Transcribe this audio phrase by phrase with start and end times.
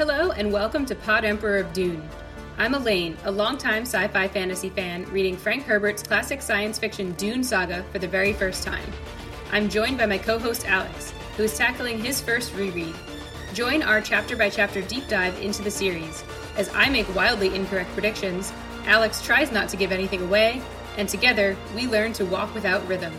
[0.00, 2.02] Hello, and welcome to Pod Emperor of Dune.
[2.56, 7.44] I'm Elaine, a longtime sci fi fantasy fan, reading Frank Herbert's classic science fiction Dune
[7.44, 8.90] Saga for the very first time.
[9.52, 12.94] I'm joined by my co host Alex, who is tackling his first reread.
[13.52, 16.24] Join our chapter by chapter deep dive into the series.
[16.56, 18.54] As I make wildly incorrect predictions,
[18.86, 20.62] Alex tries not to give anything away,
[20.96, 23.12] and together we learn to walk without rhythm.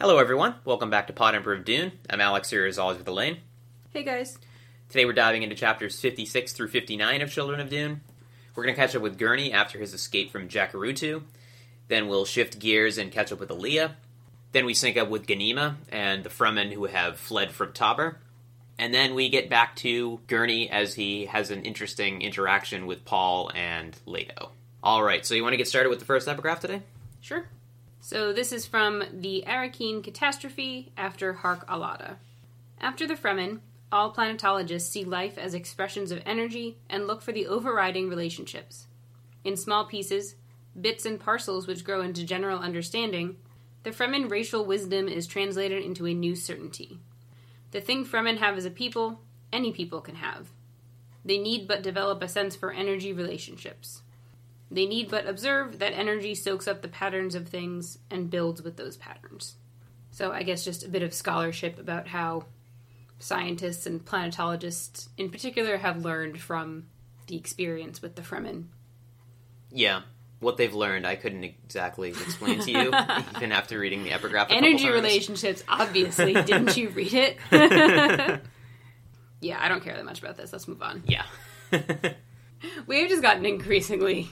[0.00, 0.54] Hello, everyone.
[0.64, 1.92] Welcome back to Pod Emperor of Dune.
[2.08, 3.36] I'm Alex here, as always, with Elaine.
[3.92, 4.38] Hey guys.
[4.88, 8.00] Today we're diving into chapters 56 through 59 of Children of Dune.
[8.54, 11.24] We're going to catch up with Gurney after his escape from Jacurutu.
[11.88, 13.94] Then we'll shift gears and catch up with Alia.
[14.52, 18.16] Then we sync up with Ghanima and the Fremen who have fled from Tabr.
[18.78, 23.50] And then we get back to Gurney as he has an interesting interaction with Paul
[23.54, 24.52] and Leto.
[24.82, 26.80] All right, so you want to get started with the first epigraph today?
[27.20, 27.44] Sure.
[28.00, 32.16] So this is from the Arrakeen catastrophe after Harq al-Ada.
[32.80, 33.60] After the Fremen,
[33.92, 38.86] all planetologists see life as expressions of energy and look for the overriding relationships.
[39.44, 40.36] In small pieces,
[40.80, 43.36] bits and parcels which grow into general understanding,
[43.82, 46.98] the Fremen racial wisdom is translated into a new certainty.
[47.70, 49.20] The thing Fremen have as a people,
[49.52, 50.48] any people can have.
[51.24, 54.02] They need but develop a sense for energy relationships.
[54.70, 58.76] They need but observe that energy soaks up the patterns of things and builds with
[58.76, 59.56] those patterns.
[60.12, 62.44] So, I guess just a bit of scholarship about how
[63.18, 66.86] scientists and planetologists in particular have learned from
[67.26, 68.66] the experience with the Fremen.
[69.70, 70.02] Yeah.
[70.40, 72.92] What they've learned, I couldn't exactly explain to you,
[73.36, 74.48] even after reading the epigraph.
[74.50, 76.32] Energy relationships, obviously.
[76.44, 77.36] Didn't you read it?
[79.40, 80.52] yeah, I don't care that much about this.
[80.52, 81.02] Let's move on.
[81.06, 81.24] Yeah.
[82.86, 84.30] We've just gotten increasingly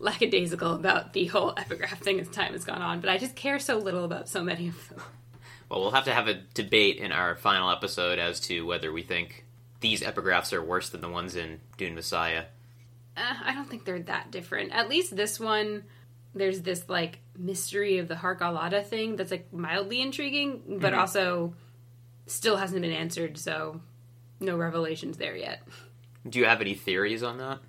[0.00, 3.58] lackadaisical about the whole epigraph thing as time has gone on, but I just care
[3.58, 5.00] so little about so many of them.
[5.68, 9.02] Well, we'll have to have a debate in our final episode as to whether we
[9.02, 9.44] think
[9.80, 12.44] these epigraphs are worse than the ones in Dune Messiah.
[13.16, 14.72] Uh, I don't think they're that different.
[14.72, 15.84] At least this one,
[16.34, 21.54] there's this like mystery of the Harq al-Ada thing that's like mildly intriguing, but also
[22.26, 23.80] still hasn't been answered, so
[24.40, 25.62] no revelations there yet.
[26.28, 27.60] Do you have any theories on that?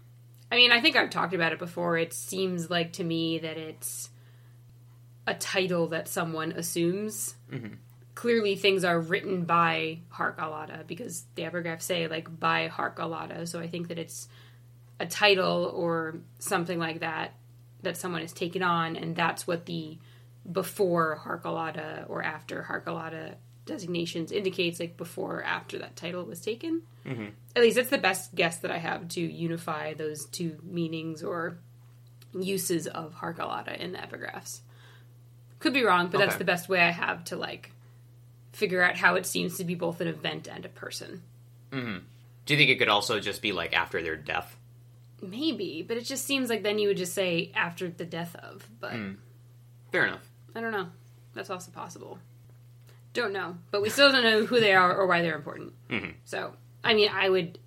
[0.52, 1.98] I mean, I think I've talked about it before.
[1.98, 4.10] It seems like to me that it's
[5.26, 7.36] a title that someone assumes.
[7.50, 7.76] Mm-hmm.
[8.16, 13.48] Clearly, things are written by Harq al-Ada because the epigraphs say like by Harq al-Ada.
[13.48, 14.28] So I think that it's
[15.00, 17.34] a title or something like that
[17.84, 19.98] that someone has taken on, and that's what the
[20.52, 26.24] before Harq al-Ada or after Harq al-Ada designations indicates, like before or after that title
[26.24, 26.82] was taken.
[27.06, 27.28] Mm-hmm.
[27.56, 31.58] At least that's the best guess that I have to unify those two meanings or
[32.34, 34.62] uses of Harq al-Ada in the epigraphs.
[35.60, 37.72] Could be wrong, but that's the best way I have to like
[38.52, 41.22] figure out how it seems to be both an event and a person.
[41.72, 42.00] Mm-hmm.
[42.46, 44.58] Do you think it could also just be like after their death?
[45.22, 48.68] Maybe, but it just seems like then you would just say after the death of.
[48.80, 49.18] But mm.
[49.92, 50.28] Fair enough.
[50.56, 50.88] I don't know.
[51.34, 52.18] That's also possible.
[53.14, 55.74] Don't know, but we still don't know who they are or why they're important.
[56.26, 57.60] So, I mean, I would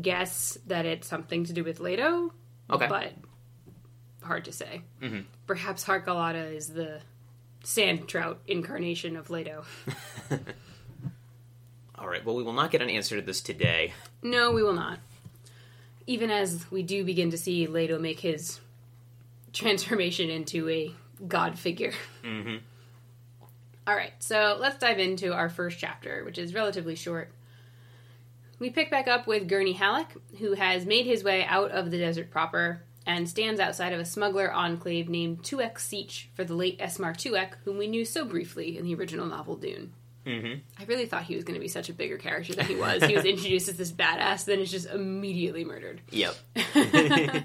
[0.00, 2.32] guess that it's something to do with Leto,
[2.70, 2.86] Okay.
[2.86, 3.12] but
[4.22, 4.82] hard to say.
[5.46, 7.00] Perhaps Harq al-Ada is the
[7.64, 9.64] sand trout incarnation of Leto.
[11.98, 12.24] All right.
[12.24, 13.92] Well, we will not get an answer to this today.
[14.22, 14.98] No, we will not.
[16.06, 18.60] Even as we do begin to see Leto make his
[19.52, 20.92] transformation into a
[21.28, 21.92] god figure.
[22.24, 22.56] Mm-hmm.
[23.86, 27.32] All right, so let's dive into our first chapter, which is relatively short.
[28.58, 31.98] We pick back up with Gurney Halleck, who has made his way out of the
[31.98, 36.78] desert proper and stands outside of a smuggler enclave named Tuek Sietch for the late
[36.78, 39.92] Esmar Tuek, whom we knew so briefly in the original novel Dune.
[40.24, 40.60] Mm-hmm.
[40.80, 43.02] I really thought he was going to be such a bigger character than he was.
[43.02, 46.00] He was introduced as this badass, then is just immediately murdered.
[46.10, 46.36] Yep.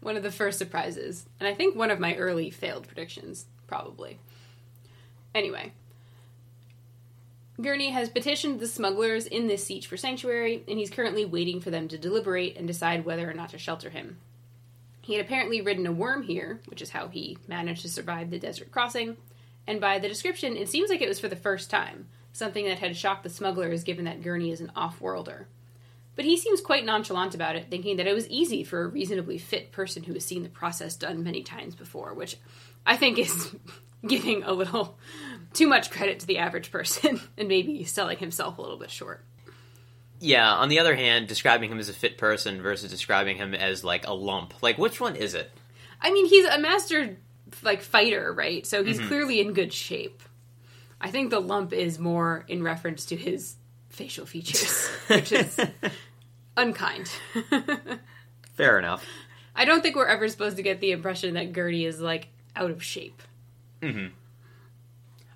[0.00, 4.18] One of the first surprises, and I think one of my early failed predictions, probably.
[5.34, 5.72] Anyway,
[7.60, 11.70] Gurney has petitioned the smugglers in this sietch for sanctuary, and he's currently waiting for
[11.70, 14.18] them to deliberate and decide whether or not to shelter him.
[15.00, 18.38] He had apparently ridden a worm here, which is how he managed to survive the
[18.38, 19.16] desert crossing,
[19.66, 22.80] and by the description, it seems like it was for the first time, something that
[22.80, 25.46] had shocked the smugglers given that Gurney is an off worlder.
[26.16, 29.38] But he seems quite nonchalant about it, thinking that it was easy for a reasonably
[29.38, 32.36] fit person who has seen the process done many times before, which
[32.86, 33.54] I think is
[34.06, 34.96] giving a little
[35.54, 39.24] too much credit to the average person and maybe selling himself a little bit short.
[40.20, 40.52] Yeah.
[40.52, 44.06] On the other hand, describing him as a fit person versus describing him as like
[44.06, 45.50] a lump, like which one is it?
[46.00, 47.16] I mean, he's a master
[47.62, 48.66] like fighter, right?
[48.66, 49.08] So he's mm-hmm.
[49.08, 50.22] clearly in good shape.
[51.00, 53.56] I think the lump is more in reference to his
[53.90, 55.58] facial features, which is
[56.56, 57.10] unkind.
[58.54, 59.04] Fair enough.
[59.54, 62.70] I don't think we're ever supposed to get the impression that Gertie is like out
[62.70, 63.22] of shape.
[63.82, 64.14] Mm-hmm.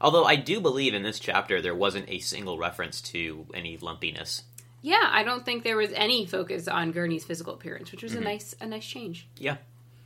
[0.00, 4.42] Although I do believe in this chapter there wasn't a single reference to any lumpiness.
[4.80, 8.16] Yeah, I don't think there was any focus on Gurney's physical appearance, which was a
[8.16, 8.24] mm-hmm.
[8.24, 9.28] nice a nice change.
[9.36, 9.56] Yeah,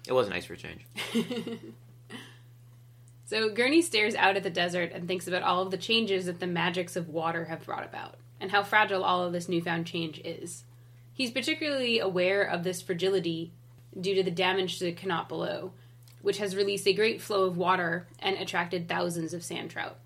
[0.06, 0.87] it was a nice for a change.
[3.33, 6.38] So Gurney stares out at the desert and thinks about all of the changes that
[6.38, 10.21] the magics of water have brought about, and how fragile all of this newfound change
[10.23, 10.65] is.
[11.15, 13.50] He's particularly aware of this fragility
[13.99, 15.73] due to the damage to the qanat below,
[16.23, 19.99] which has released a great flow of water and attracted thousands of sand trout.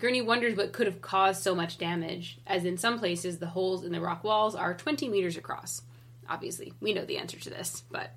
[0.00, 3.84] Gurney wonders what could have caused so much damage, as in some places the holes
[3.84, 5.82] in the rock walls are 20 meters across.
[6.28, 8.12] Obviously, we know the answer to this, but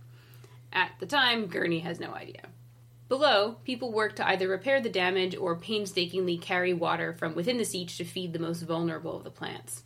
[0.71, 2.41] at the time, Gurney has no idea.
[3.09, 7.63] Below, people work to either repair the damage or painstakingly carry water from within the
[7.63, 9.83] sietch to feed the most vulnerable of the plants.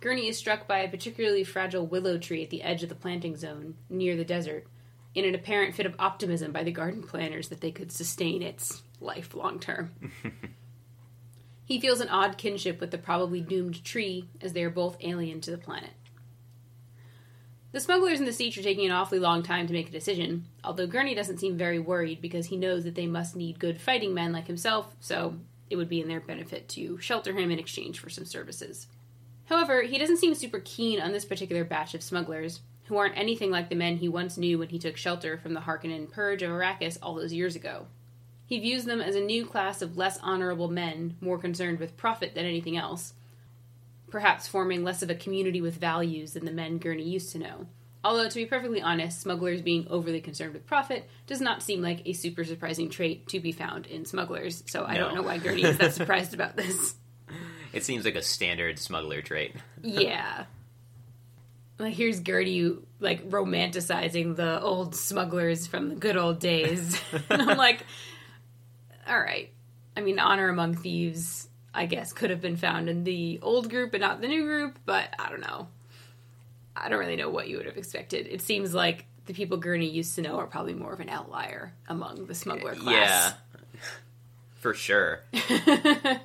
[0.00, 3.36] Gurney is struck by a particularly fragile willow tree at the edge of the planting
[3.36, 4.66] zone, near the desert,
[5.14, 8.82] in an apparent fit of optimism by the garden planners that they could sustain its
[9.00, 9.92] life long term.
[11.64, 15.40] he feels an odd kinship with the probably doomed tree, as they are both alien
[15.40, 15.90] to the planet.
[17.70, 20.46] The smugglers in the sietch are taking an awfully long time to make a decision,
[20.64, 24.14] although Gurney doesn't seem very worried because he knows that they must need good fighting
[24.14, 25.34] men like himself, so
[25.68, 28.86] it would be in their benefit to shelter him in exchange for some services.
[29.44, 33.50] However, he doesn't seem super keen on this particular batch of smugglers, who aren't anything
[33.50, 36.50] like the men he once knew when he took shelter from the Harkonnen purge of
[36.50, 37.86] Arrakis all those years ago.
[38.46, 42.34] He views them as a new class of less honorable men, more concerned with profit
[42.34, 43.12] than anything else,
[44.10, 47.66] perhaps forming less of a community with values than the men Gurney used to know.
[48.02, 52.00] Although, to be perfectly honest, smugglers being overly concerned with profit does not seem like
[52.06, 55.64] a super surprising trait to be found in smugglers, so I don't know why Gurney
[55.64, 56.94] is that surprised about this.
[57.72, 59.56] It seems like a standard smuggler trait.
[59.82, 60.44] Yeah.
[61.78, 67.00] Like here's Gertie like romanticizing the old smugglers from the good old days.
[67.30, 67.84] and I'm like,
[69.06, 69.52] all right.
[69.96, 73.94] I mean, honor among thieves, I guess, could have been found in the old group
[73.94, 75.68] and not the new group, but I don't know.
[76.76, 78.28] I don't really know what you would have expected.
[78.28, 81.72] It seems like the people Gurney used to know are probably more of an outlier
[81.88, 83.34] among the smuggler class.
[83.34, 83.60] Yeah,
[84.60, 85.20] for sure.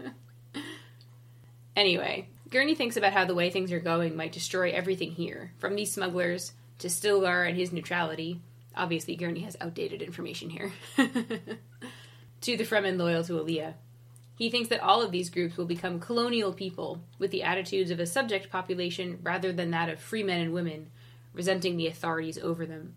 [1.75, 5.75] Anyway, Gurney thinks about how the way things are going might destroy everything here, from
[5.75, 8.41] these smugglers to Stilgar and his neutrality.
[8.75, 10.71] Obviously, Gurney has outdated information here.
[10.95, 13.73] to the Fremen loyal to Alia.
[14.35, 17.99] He thinks that all of these groups will become colonial people with the attitudes of
[17.99, 20.91] a subject population rather than that of free men and women,
[21.33, 22.93] resenting the authorities over them.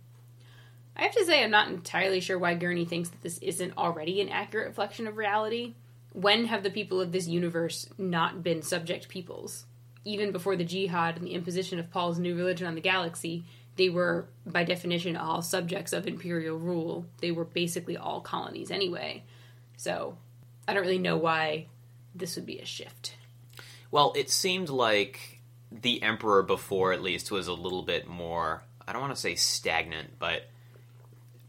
[0.95, 4.21] I have to say, I'm not entirely sure why Gurney thinks that this isn't already
[4.21, 5.77] an accurate reflection of reality.
[6.17, 9.67] When have the people of this universe not been subject peoples?
[10.03, 13.45] Even before the jihad and the imposition of Paul's new religion on the galaxy,
[13.77, 17.05] they were, by definition, all subjects of imperial rule.
[17.21, 19.25] They were basically all colonies anyway.
[19.77, 20.17] So,
[20.67, 21.67] I don't really know why
[22.15, 23.17] this would be a shift.
[23.91, 28.63] Well, it seemed like the emperor before, at least, was a little bit more.
[28.89, 30.49] I don't want to say stagnant, but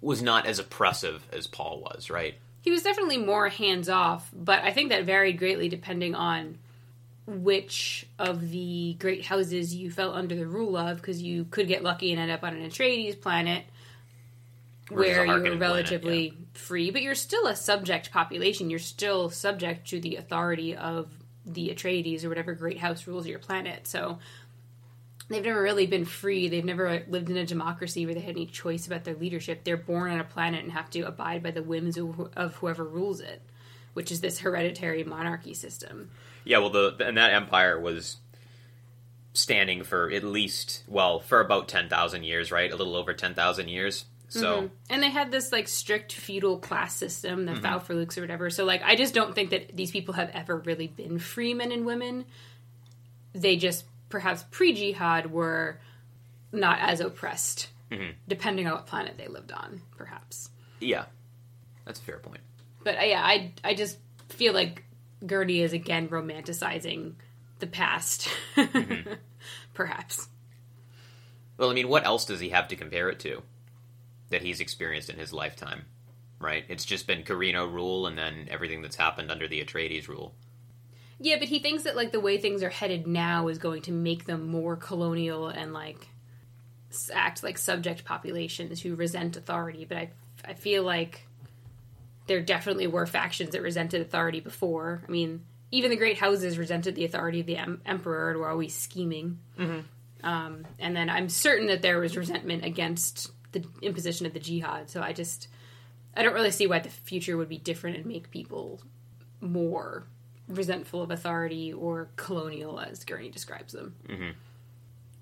[0.02, 2.36] was not as oppressive as Paul was, right?
[2.68, 6.58] He was definitely more hands off, but I think that varied greatly depending on
[7.26, 11.82] which of the great houses you fell under the rule of, because you could get
[11.82, 13.64] lucky and end up on an Atreides planet
[14.90, 18.70] where you Harkonnen were planet, relatively free, but you're still a subject population.
[18.70, 21.10] You're still subject to the authority of
[21.46, 23.88] the Atreides or whatever great house rules your planet.
[23.88, 24.20] So
[25.30, 26.48] they've never really been free.
[26.48, 29.64] They've never lived in a democracy where they had any choice about their leadership.
[29.64, 33.20] They're born on a planet and have to abide by the whims of, whoever rules
[33.20, 33.42] it,
[33.94, 36.12] which is this hereditary monarchy system.
[36.44, 38.18] Yeah, well, the and that empire was
[39.34, 42.72] standing for at least well for about ten thousand years, right?
[42.72, 44.06] A little over ten thousand years.
[44.30, 48.50] So And they had this like strict feudal class system, the mm or whatever.
[48.50, 51.72] So like, I just don't think that these people have ever really been free men
[51.72, 52.26] and women.
[53.34, 55.80] They just perhaps pre jihad were
[56.52, 57.70] not as oppressed,
[58.28, 60.50] depending on what planet they lived on, perhaps.
[60.80, 61.06] yeah,
[61.86, 62.42] that's a fair point.
[62.84, 63.98] But uh, yeah, I I just
[64.30, 64.84] feel like
[65.26, 67.14] Gertie is again romanticizing
[67.60, 68.30] the past,
[69.74, 70.28] perhaps.
[71.58, 73.42] Well, I mean, what else does he have to compare it to
[74.30, 75.86] that he's experienced in his lifetime?
[76.40, 76.66] Right?
[76.70, 80.36] It's just been Corrino rule, and then everything that's happened under the Atreides rule.
[81.20, 83.92] Yeah, but he thinks that like the way things are headed now is going to
[83.92, 86.08] make them more colonial and like
[87.14, 89.86] act like subject populations who resent authority.
[89.86, 90.10] But I
[90.46, 91.28] I feel like
[92.28, 95.04] there definitely were factions that resented authority before.
[95.08, 98.50] I mean, even the great houses resented the authority of the em- emperor and were
[98.50, 99.40] always scheming.
[100.24, 104.90] Um, and then I'm certain that there was resentment against the imposition of the jihad.
[104.90, 105.48] So I just,
[106.16, 108.82] I don't really see why the future would be different and make people
[109.40, 110.06] more
[110.48, 113.96] resentful of authority or colonial, as Gurney describes them.
[114.08, 114.30] Mm-hmm.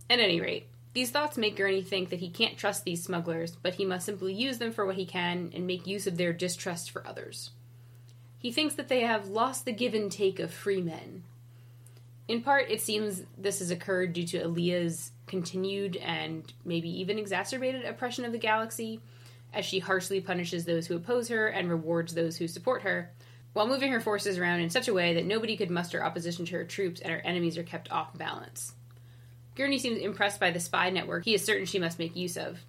[0.10, 3.76] At any rate, these thoughts make Gurney think that he can't trust these smugglers, but
[3.76, 6.92] he must simply use them for what he can and make use of their distrust
[6.92, 7.52] for others.
[8.40, 11.24] He thinks that they have lost the give and take of free men.
[12.28, 17.86] In part, it seems this has occurred due to Alia's continued and maybe even exacerbated
[17.86, 19.00] oppression of the galaxy,
[19.54, 23.12] as she harshly punishes those who oppose her and rewards those who support her,
[23.56, 26.56] while moving her forces around in such a way that nobody could muster opposition to
[26.56, 28.74] her troops and her enemies are kept off balance.
[29.56, 32.60] Gurney seems impressed by the spy network he is certain she must make use of.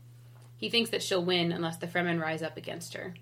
[0.59, 3.15] He thinks that she'll win unless the Fremen rise up against her.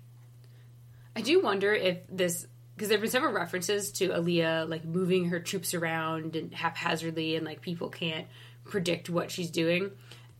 [1.15, 2.45] I do wonder if this
[2.75, 7.35] because there have been several references to Alia like moving her troops around and haphazardly
[7.35, 8.27] and like people can't
[8.63, 9.89] predict what she's doing.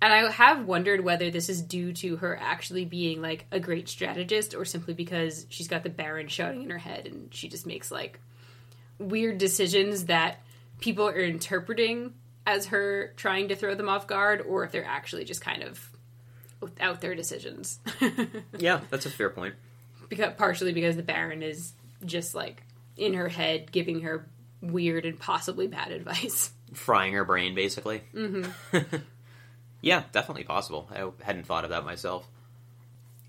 [0.01, 3.89] And I have wondered whether this is due to her actually being like a great
[3.89, 7.65] strategist or simply because she's got the Baron shouting in her head and she just
[7.65, 8.19] makes like
[8.99, 10.39] weird decisions that
[10.79, 12.13] people are interpreting
[12.45, 15.89] as her trying to throw them off guard or if they're actually just kind of
[16.79, 17.79] out their decisions.
[18.57, 19.55] Yeah, that's a fair point.
[20.09, 21.73] because partially because the Baron is
[22.05, 22.61] just like
[22.97, 24.29] in her head giving her
[24.61, 26.51] weird and possibly bad advice.
[26.73, 28.01] Frying her brain, basically.
[28.13, 28.83] Mm-hmm.
[29.85, 30.89] yeah, definitely possible.
[30.91, 32.27] I hadn't thought of that myself.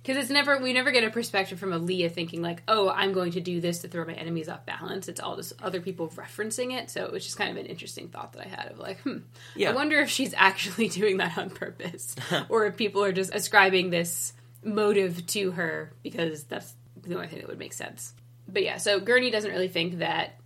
[0.02, 3.32] Because it's never we never get a perspective from Alia thinking like, oh, I'm going
[3.32, 5.06] to do this to throw my enemies off balance.
[5.06, 6.88] It's all just other people referencing it.
[6.88, 9.18] So it was just kind of an interesting thought that I had of like, hmm,
[9.54, 9.70] Yeah.
[9.70, 12.16] I wonder if she's actually doing that on purpose,
[12.48, 14.32] or if people are just ascribing this
[14.64, 16.72] motive to her because that's
[17.02, 18.14] the only thing that would make sense.
[18.48, 20.36] But yeah, so Gurney doesn't really think that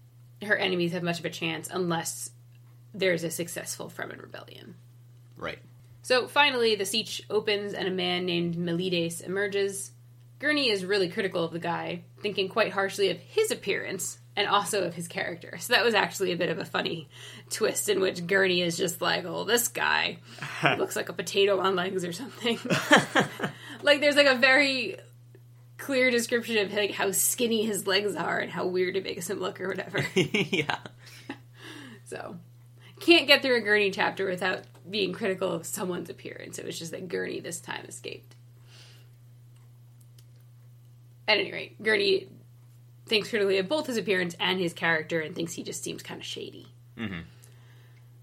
[0.43, 2.31] her enemies have much of a chance unless
[2.93, 4.75] there's a successful Fremen rebellion.
[5.37, 5.61] Right.
[6.03, 9.93] So finally, the sietch opens and a man named Melidees emerges.
[10.39, 14.85] Gurney is really critical of the guy, thinking quite harshly of his appearance and also
[14.85, 15.59] of his character.
[15.59, 17.09] So that was actually a bit of a funny
[17.51, 20.19] twist in which Gurney is just like, oh, this guy
[20.79, 22.59] looks like a potato on legs or something.
[23.83, 24.97] like there's like a very
[25.77, 29.41] clear description of like how skinny his legs are and how weird it makes him
[29.41, 30.05] look or whatever.
[30.15, 30.79] yeah.
[32.05, 32.37] So,
[32.99, 36.59] can't get through a Gurney chapter without being critical of someone's appearance.
[36.59, 38.37] It was just that Gurney this time escaped.
[41.29, 42.29] At any rate, Gurney
[43.07, 46.21] thinks critically of both his appearance and his character and thinks he just seems kind
[46.21, 46.69] of shady.
[46.97, 47.23] Mhm.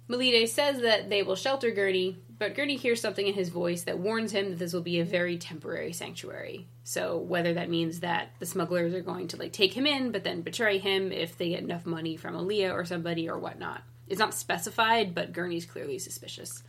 [0.10, 4.00] Melide says that they will shelter Gurney, but Gurney hears something in his voice that
[4.00, 6.68] warns him that this will be a very temporary sanctuary.
[6.84, 10.24] So whether that means that the smugglers are going to like take him in, but
[10.24, 13.84] then betray him if they get enough money from Alia or somebody or whatnot.
[14.10, 16.64] It's not specified, but Gurney's clearly suspicious.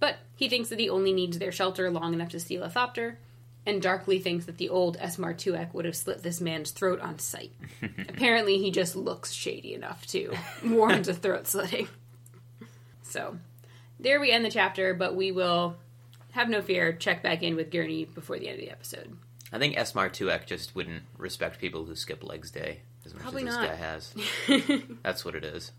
[0.00, 3.16] But he thinks that he only needs their shelter long enough to steal a thopter,
[3.64, 7.20] and darkly thinks that the old Esmar Tuek would have slit this man's throat on
[7.20, 7.52] sight.
[8.08, 10.32] Apparently, he just looks shady enough to
[10.64, 11.86] warrant a throat slitting.
[13.02, 13.36] So,
[14.00, 15.76] there we end the chapter, but we will
[16.32, 19.16] have no fear check back in with Gurney before the end of the episode.
[19.52, 23.42] I think Esmar Tuek just wouldn't respect people who skip legs day as much Probably
[23.42, 23.68] as this not.
[23.68, 24.14] guy has.
[25.02, 25.70] That's what it is.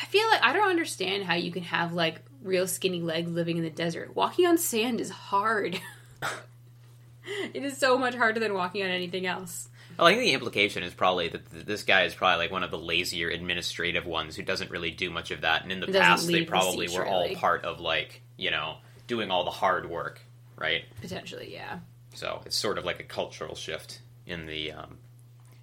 [0.00, 3.56] I feel like I don't understand how you can have like real skinny legs living
[3.56, 4.14] in the desert.
[4.14, 5.80] Walking on sand is hard.
[7.52, 9.68] it is so much harder than walking on anything else.
[9.98, 12.62] Well, I think the implication is probably that th- this guy is probably like one
[12.62, 15.64] of the lazier administrative ones who doesn't really do much of that.
[15.64, 18.52] And in the Doesn't past, they the probably sietch, were all part of like you
[18.52, 18.76] know
[19.08, 20.20] doing all the hard work,
[20.56, 20.84] right?
[21.00, 21.80] Potentially, yeah.
[22.14, 24.98] So it's sort of like a cultural shift in the um,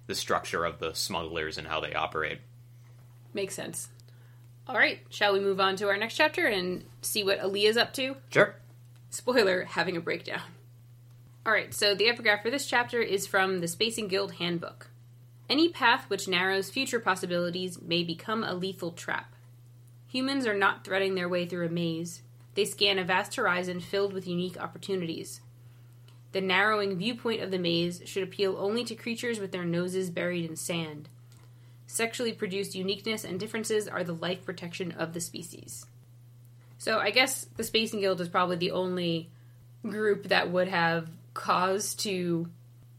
[0.06, 2.40] the structure of the smugglers and how they operate.
[3.32, 3.88] Makes sense.
[4.68, 7.92] All right, shall we move on to our next chapter and see what Alia's up
[7.94, 8.16] to?
[8.30, 8.56] Sure.
[9.10, 10.40] Spoiler, having a breakdown.
[11.44, 14.88] All right, so the epigraph for this chapter is from the Spacing Guild Handbook.
[15.48, 19.32] Any path which narrows future possibilities may become a lethal trap.
[20.08, 22.22] Humans are not threading their way through a maze.
[22.54, 25.42] They scan a vast horizon filled with unique opportunities.
[26.32, 30.44] The narrowing viewpoint of the maze should appeal only to creatures with their noses buried
[30.44, 31.08] in sand.
[31.86, 35.86] Sexually produced uniqueness and differences are the life protection of the species.
[36.78, 39.30] So I guess the Spacing Guild is probably the only
[39.82, 42.48] group that would have cause to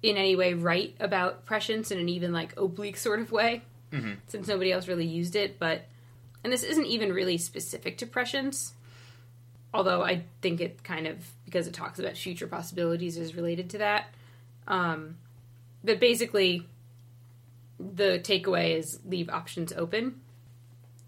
[0.01, 3.62] in any way write about prescience in an even like oblique sort of way
[4.27, 5.86] since nobody else really used it but
[6.44, 8.74] and this isn't even really specific to prescience
[9.74, 13.79] although i think it kind of because it talks about future possibilities is related to
[13.79, 14.08] that
[14.67, 15.15] um,
[15.84, 16.67] but basically
[17.79, 20.22] the takeaway is leave options open.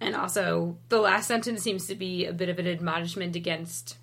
[0.01, 3.97] And also, the last sentence seems to be a bit of an admonishment against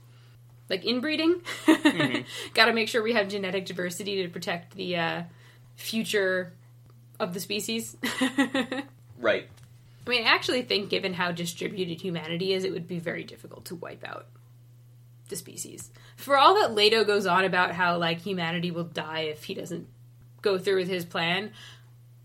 [0.68, 1.40] like inbreeding.
[2.54, 5.22] Got to make sure we have genetic diversity to protect the uh,
[5.76, 6.52] future
[7.18, 7.96] of the species.
[9.18, 9.48] Right.
[10.06, 13.64] I mean, I actually think, given how distributed humanity is, it would be very difficult
[13.66, 14.26] to wipe out
[15.28, 15.90] the species.
[16.16, 19.88] For all that Leto goes on about how like humanity will die if he doesn't
[20.42, 21.50] go through with his plan,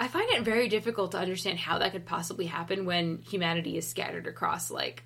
[0.02, 3.88] I find it very difficult to understand how that could possibly happen when humanity is
[3.88, 5.04] scattered across like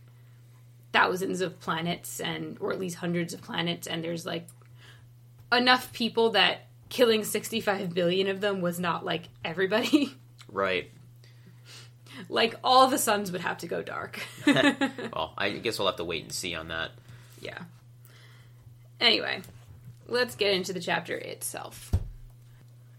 [0.93, 4.47] thousands of planets and or at least hundreds of planets and there's like
[5.51, 10.15] enough people that killing 65 billion of them was not like everybody.
[10.49, 10.89] Right.
[12.29, 14.21] like all the suns would have to go dark.
[14.45, 16.91] Well, I guess we'll have to wait and see on that.
[17.41, 17.59] yeah.
[19.01, 19.41] Anyway,
[20.07, 21.91] let's get into the chapter itself.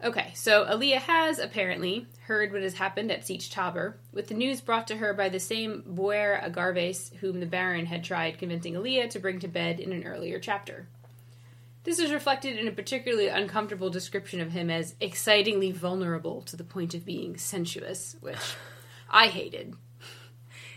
[0.04, 4.60] Okay, so Alia has apparently heard what has happened at Sietch Tabr, with the news
[4.60, 9.08] brought to her by the same Buer Agarves whom the Baron had tried convincing Alia
[9.08, 10.86] to bring to bed in an earlier chapter.
[11.84, 16.64] This is reflected in a particularly uncomfortable description of him as excitingly vulnerable to the
[16.64, 18.56] point of being sensuous, which
[19.08, 19.74] I hated.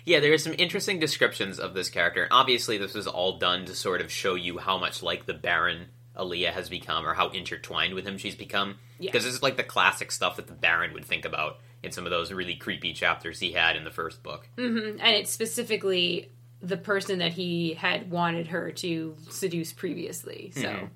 [0.06, 2.28] Yeah, there are some interesting descriptions of this character.
[2.32, 5.88] Obviously, this was all done to sort of show you how much like the Baron
[6.20, 8.78] Alia has become, or how intertwined with him she's become.
[9.00, 9.12] Yeah.
[9.12, 12.06] Because this is like the classic stuff that the Baron would think about in some
[12.06, 14.48] of those really creepy chapters he had in the first book.
[14.58, 16.30] and it's specifically
[16.62, 20.52] the person that he had wanted her to seduce previously.
[20.54, 20.90] So, Mhm.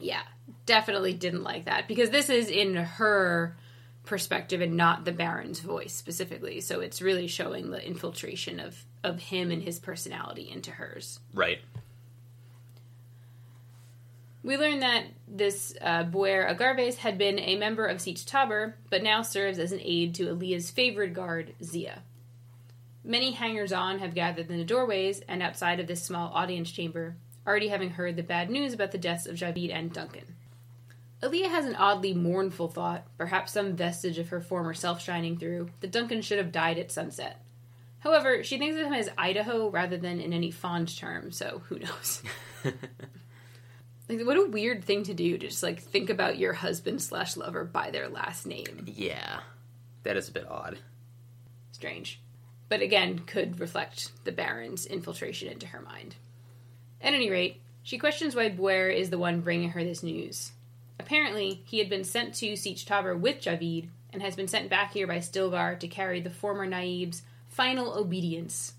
[0.00, 0.22] yeah,
[0.66, 3.56] definitely didn't like that because this is in her
[4.04, 6.60] perspective and not the Baron's voice specifically.
[6.60, 11.18] So it's really showing the infiltration of of him and his personality into hers.
[11.34, 11.58] Right.
[14.44, 19.02] We learn that this uh, Buer Agarves had been a member of Sietch Tabr, but
[19.02, 22.02] now serves as an aide to Alia's favorite guard, Zia.
[23.04, 27.16] Many hangers on have gathered in the doorways and outside of this small audience chamber,
[27.46, 30.34] already having heard the bad news about the deaths of Javid and Duncan.
[31.22, 35.70] Alia has an oddly mournful thought, perhaps some vestige of her former self shining through,
[35.80, 37.40] that Duncan should have died at sunset.
[38.00, 41.78] However, she thinks of him as Idaho rather than in any fond term, so who
[41.78, 42.22] knows?
[44.18, 47.36] Like, what a weird thing to do to just like think about your husband slash
[47.36, 48.84] lover by their last name.
[48.86, 49.40] Yeah.
[50.02, 50.78] That is a bit odd.
[51.72, 52.20] Strange.
[52.68, 56.16] But again, could reflect the Baron's infiltration into her mind.
[57.00, 60.52] At any rate, she questions why Buer is the one bringing her this news.
[60.98, 64.92] Apparently, he had been sent to Sietch Tabr with Javid and has been sent back
[64.92, 68.74] here by Stilgar to carry the former Naib's final obedience,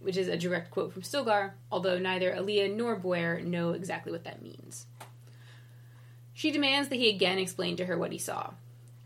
[0.00, 4.24] which is a direct quote from Stilgar, although neither Alia nor Buer know exactly what
[4.24, 4.86] that means.
[6.32, 8.52] She demands that he again explain to her what he saw.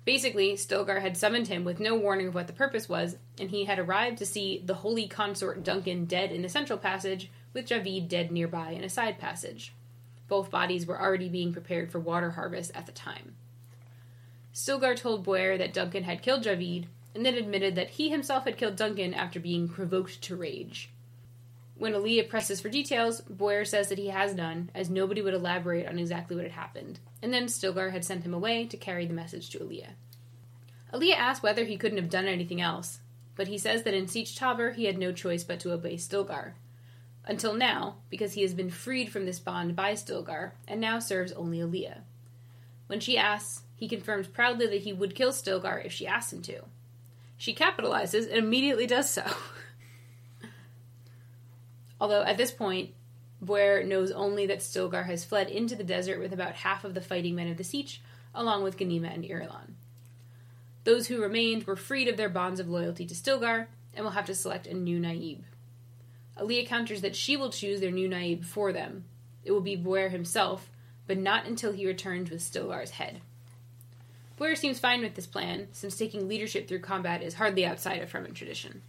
[0.05, 3.65] Basically, Stilgar had summoned him with no warning of what the purpose was, and he
[3.65, 8.09] had arrived to see the holy consort Duncan dead in the central passage, with Javid
[8.09, 9.73] dead nearby in a side passage.
[10.29, 13.35] Both bodies were already being prepared for water harvest at the time.
[14.53, 18.57] Stilgar told Buer that Duncan had killed Javid, and then admitted that he himself had
[18.57, 20.91] killed Duncan after being provoked to rage.
[21.77, 25.89] When Alia presses for details, Buer says that he has none, as nobody would elaborate
[25.89, 29.15] on exactly what had happened, and then Stilgar had sent him away to carry the
[29.15, 29.95] message to Alia.
[30.93, 33.01] Alia asks whether he couldn't have done anything else,
[33.35, 36.53] but he says that in Sietch Tabr he had no choice but to obey Stilgar.
[37.27, 41.33] Until now, because he has been freed from this bond by Stilgar, and now serves
[41.33, 42.05] only Alia.
[42.87, 46.43] When she asks, he confirms proudly that he would kill Stilgar if she asked him
[46.43, 46.63] to.
[47.45, 49.23] She capitalizes and immediately does so.
[52.01, 52.95] Although at this point,
[53.43, 57.03] Buer knows only that Stilgar has fled into the desert with about half of the
[57.03, 57.99] fighting men of the Sietch,
[58.35, 59.75] along with Ghanima and Irulan.
[60.85, 64.25] Those who remained were freed of their bonds of loyalty to Stilgar and will have
[64.25, 65.43] to select a new Naib.
[66.41, 69.05] Alia counters that she will choose their new Naib for them.
[69.45, 70.71] It will be Buer himself,
[71.07, 73.21] but not until he returns with Stilgar's head.
[74.37, 78.11] Buer seems fine with this plan, since taking leadership through combat is hardly outside of
[78.11, 78.83] Fremen tradition.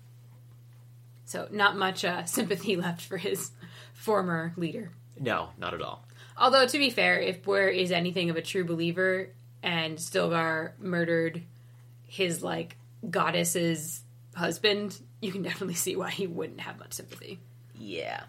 [1.25, 3.51] So, not much uh, sympathy left for his
[3.93, 4.91] former leader.
[5.19, 6.05] No, not at all.
[6.37, 9.29] Although, to be fair, if Buer is anything of a true believer
[9.63, 11.43] and Stilgar murdered
[12.05, 12.77] his, like,
[13.09, 14.01] goddess's
[14.35, 17.39] husband, you can definitely see why he wouldn't have much sympathy.
[17.75, 18.23] Yeah.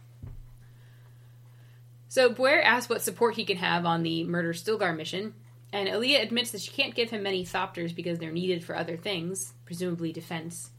[2.08, 5.34] So, Buer asks what support he can have on the murder Stilgar mission,
[5.72, 8.96] and Alia admits that she can't give him many thopters because they're needed for other
[8.96, 10.70] things, presumably defense.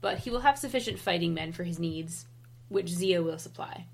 [0.00, 2.26] But he will have sufficient fighting men for his needs,
[2.68, 3.86] which Zia will supply.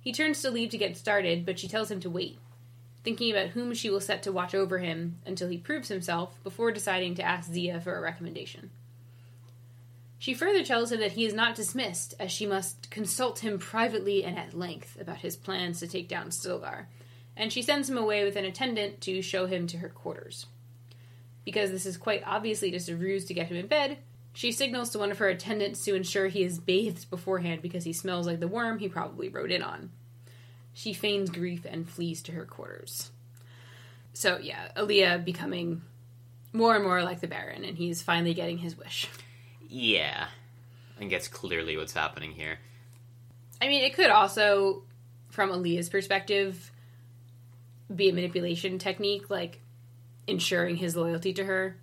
[0.00, 2.38] He turns to leave to get started, but she tells him to wait.
[3.04, 6.72] thinking about whom she will set to watch over him until he proves himself before
[6.72, 8.70] deciding to ask Zia for a recommendation.
[10.18, 14.24] She further tells him that he is not dismissed, as she must consult him privately
[14.24, 16.86] and at length about his plans to take down Stilgar,
[17.36, 20.46] and she sends him away with an attendant to show him to her quarters.
[21.44, 23.98] Because this is quite obviously just a ruse to get him in bed,
[24.32, 27.92] she signals to one of her attendants to ensure he is bathed beforehand because he
[27.92, 29.90] smells like the worm he probably rode in on.
[30.72, 33.12] She feigns grief and flees to her quarters.
[34.12, 35.82] So, yeah, Alia becoming
[36.52, 39.08] more and more like the Baron, and he's finally getting his wish.
[39.68, 40.26] Yeah.
[40.94, 42.58] I think that's clearly what's happening here.
[43.60, 44.82] I mean, it could also,
[45.30, 46.72] from Alia's perspective,
[47.94, 49.60] be a manipulation technique, like
[50.26, 51.76] ensuring his loyalty to her.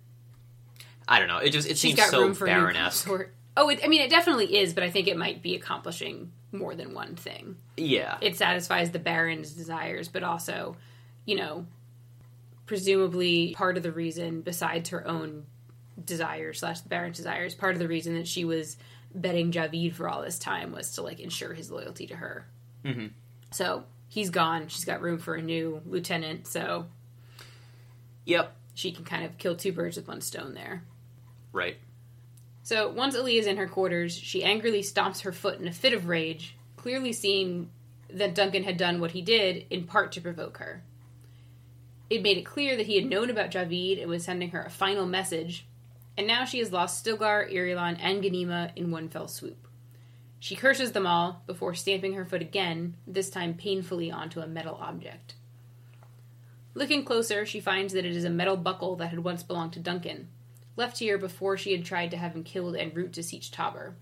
[1.08, 1.38] I don't know.
[1.38, 3.06] It just it She's seems so room for a new Baron-esque.
[3.06, 3.34] consort.
[3.56, 6.74] Oh, it, I mean, it definitely is, but I think it might be accomplishing more
[6.74, 7.56] than one thing.
[7.76, 8.16] Yeah.
[8.20, 10.76] It satisfies the Baron's desires, but also,
[11.26, 11.66] you know,
[12.66, 15.44] presumably part of the reason, besides her own
[16.02, 18.76] desires slash the Baron's desires, part of the reason that she was
[19.14, 22.46] betting Javid for all this time was to like ensure his loyalty to her.
[22.84, 23.08] Mm-hmm.
[23.50, 24.68] So he's gone.
[24.68, 26.84] She's got room for a new lieutenant, so
[28.26, 28.54] Yep.
[28.74, 30.82] she can kind of kill two birds with one stone there.
[31.50, 31.78] Right.
[32.62, 35.94] So once Ali is in her quarters, she angrily stomps her foot in a fit
[35.94, 37.70] of rage, clearly seeing
[38.10, 40.82] that Duncan had done what he did in part to provoke her.
[42.10, 44.68] It made it clear that he had known about Javid and was sending her a
[44.68, 45.66] final message,
[46.18, 49.66] and now she has lost Stilgar, Irulan, and Ghanima in one fell swoop.
[50.42, 54.76] She curses them all before stamping her foot again, this time painfully onto a metal
[54.80, 55.36] object.
[56.74, 59.78] Looking closer, she finds that it is a metal buckle that had once belonged to
[59.78, 60.26] Duncan,
[60.74, 63.92] left here before she had tried to have him killed en route to Sietch Tabr.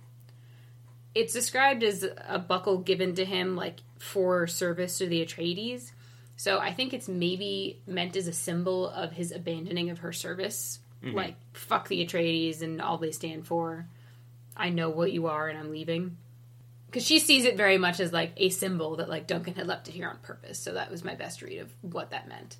[1.14, 5.92] It's described as a buckle given to him like for service to the Atreides,
[6.36, 10.78] so I think it's maybe meant as a symbol of his abandoning of her service.
[11.04, 11.14] Mm-hmm.
[11.18, 13.88] Like fuck the Atreides and all they stand for.
[14.56, 16.16] I know what you are and I'm leaving.
[16.90, 19.86] Because she sees it very much as like a symbol that like Duncan had left
[19.86, 20.58] it here on purpose.
[20.58, 22.56] So that was my best read of what that meant.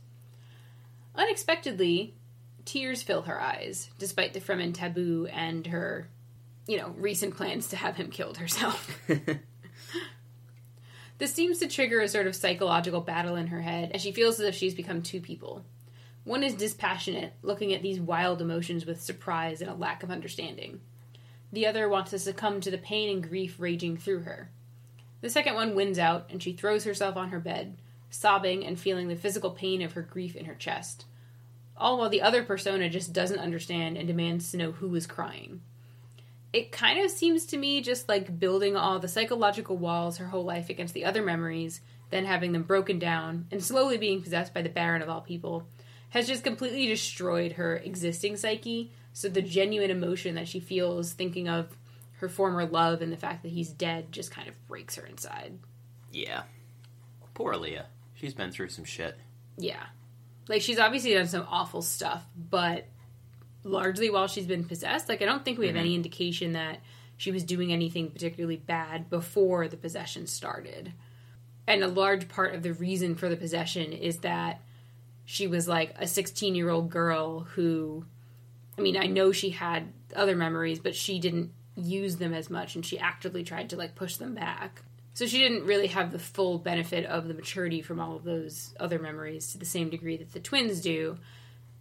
[1.17, 2.15] Unexpectedly,
[2.65, 6.07] tears fill her eyes, despite the Fremen taboo and her,
[6.69, 8.97] you know, recent plans to have him killed herself.
[11.19, 14.39] this seems to trigger a sort of psychological battle in her head as she feels
[14.39, 15.65] as if she's become two people.
[16.23, 20.83] One is dispassionate, looking at these wild emotions with surprise and a lack of understanding.
[21.53, 24.51] The other wants to succumb to the pain and grief raging through her.
[25.21, 27.77] The second one wins out, and she throws herself on her bed,
[28.09, 31.05] sobbing and feeling the physical pain of her grief in her chest.
[31.77, 35.61] All while the other persona just doesn't understand and demands to know who is crying.
[36.53, 40.45] It kind of seems to me just like building all the psychological walls her whole
[40.45, 44.63] life against the other memories, then having them broken down, and slowly being possessed by
[44.63, 45.69] the Baron of all people,
[46.11, 48.91] has just completely destroyed her existing psyche.
[49.13, 51.77] So the genuine emotion that she feels thinking of
[52.19, 55.59] her former love and the fact that he's dead just kind of breaks her inside.
[56.13, 56.43] Yeah.
[57.35, 57.87] Poor Leah.
[58.15, 59.19] She's been through some shit.
[59.57, 59.83] Yeah.
[60.49, 62.87] Like she's obviously done some awful stuff, but
[63.65, 65.81] largely while she's been possessed, like I don't think we have mm-hmm.
[65.81, 66.81] any indication that
[67.17, 70.93] she was doing anything particularly bad before the possession started.
[71.67, 74.61] And a large part of the reason for the possession is that
[75.25, 78.05] she was like a 16 year old girl who,
[78.81, 82.75] I mean, I know she had other memories, but she didn't use them as much
[82.75, 84.83] and she actively tried to like push them back.
[85.13, 88.75] So she didn't really have the full benefit of the maturity from all of those
[88.81, 91.19] other memories to the same degree that the twins do.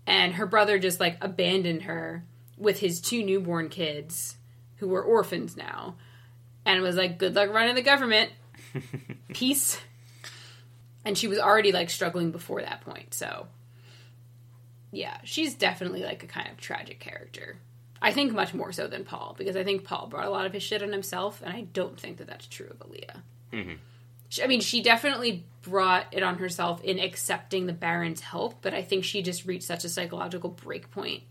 [0.06, 2.26] And her brother just like abandoned her
[2.58, 4.36] with his two newborn kids
[4.78, 5.96] who were orphans now
[6.66, 8.32] and was like, good luck running the government.
[9.34, 9.80] Peace.
[11.06, 13.14] And she was already like struggling before that point.
[13.14, 13.48] So,
[14.92, 17.58] yeah, she's definitely like a kind of tragic character.
[18.02, 20.54] I think much more so than Paul because I think Paul brought a lot of
[20.54, 23.24] his shit on himself, and I don't think that that's true of Alia.
[23.52, 23.78] Mhm.
[24.30, 28.74] She- I mean, she definitely brought it on herself in accepting the Baron's help, but
[28.74, 31.24] I think she just reached such a psychological break point,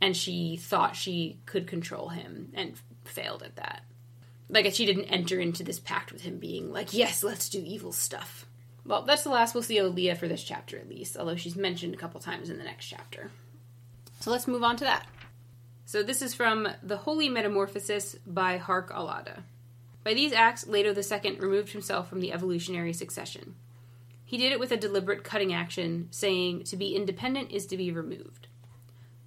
[0.00, 3.82] and she thought she could control him and failed at that.
[4.48, 7.92] Like, she didn't enter into this pact with him being like, yes, let's do evil
[7.92, 8.46] stuff.
[8.84, 11.56] Well, that's the last we'll see of Leah for this chapter, at least, although she's
[11.56, 13.30] mentioned a couple times in the next chapter.
[14.20, 15.06] So let's move on to that.
[15.84, 19.44] So this is from The Holy Metamorphosis by Harq al-Ada.
[20.04, 23.54] By these acts, Leto II removed himself from the evolutionary succession.
[24.24, 27.92] He did it with a deliberate cutting action, saying, To be independent is to be
[27.92, 28.48] removed.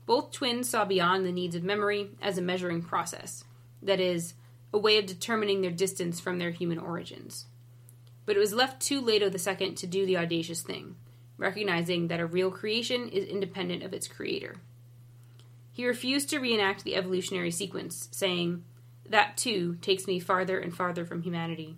[0.05, 3.43] Both twins saw beyond the needs of memory as a measuring process,
[3.81, 4.33] that is,
[4.73, 7.45] a way of determining their distance from their human origins.
[8.25, 10.95] But it was left to Leto II to do the audacious thing,
[11.37, 14.55] recognizing that a real creation is independent of its creator.
[15.71, 18.63] He refused to reenact the evolutionary sequence, saying,
[19.09, 21.75] That too takes me farther and farther from humanity.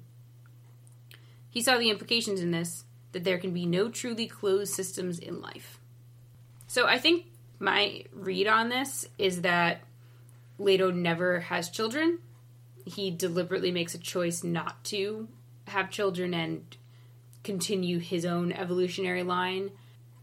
[1.50, 5.42] He saw the implications in this that there can be no truly closed systems in
[5.42, 5.80] life.
[6.68, 7.26] So I think
[7.60, 9.82] my read on this is that
[10.60, 12.20] Leto never has children.
[12.86, 15.28] He deliberately makes a choice not to
[15.68, 16.78] have children and
[17.44, 19.72] continue his own evolutionary line,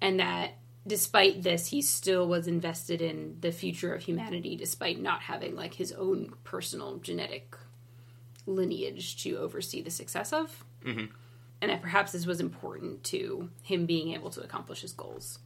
[0.00, 0.52] and that
[0.86, 5.74] despite this, he still was invested in the future of humanity, despite not having like
[5.74, 7.56] his own personal genetic
[8.46, 10.64] lineage to oversee the success of.
[10.84, 11.06] Mm-hmm.
[11.62, 15.38] And that perhaps this was important to him being able to accomplish his goals.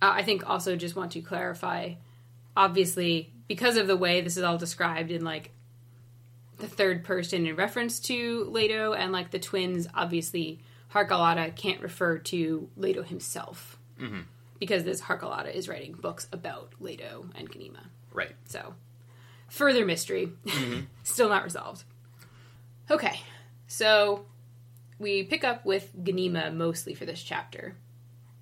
[0.00, 1.94] Uh, I think also just want to clarify
[2.56, 5.50] obviously, because of the way this is all described in like
[6.58, 10.60] the third person in reference to Leto and like the twins, obviously
[10.94, 14.20] Harq al-Ada can't refer to Leto himself Mm-hmm.
[14.58, 17.86] because this Harq al-Ada is writing books about Leto and Ghanima.
[18.12, 18.34] Right.
[18.44, 18.74] So,
[19.48, 20.32] further mystery,
[21.02, 21.84] still not resolved.
[22.90, 23.20] Okay,
[23.66, 24.26] so
[24.98, 27.74] we pick up with Ghanima mostly for this chapter.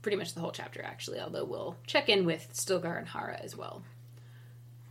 [0.03, 3.57] Pretty much the whole chapter, actually, although we'll check in with Stilgar and Harah as
[3.57, 3.83] well.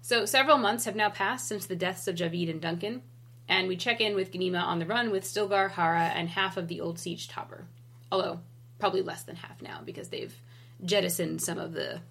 [0.01, 3.01] So, several months have now passed since the deaths of Javid and Duncan,
[3.47, 6.67] and we check in with Ghanima on the run with Stilgar, Harah, and half of
[6.67, 7.63] the old sietch Tabr.
[8.12, 8.39] Although,
[8.79, 10.36] probably less than half now because they've
[10.84, 12.01] jettisoned some of the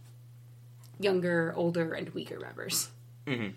[0.99, 2.90] younger, older, and weaker members.
[3.27, 3.55] Mhm.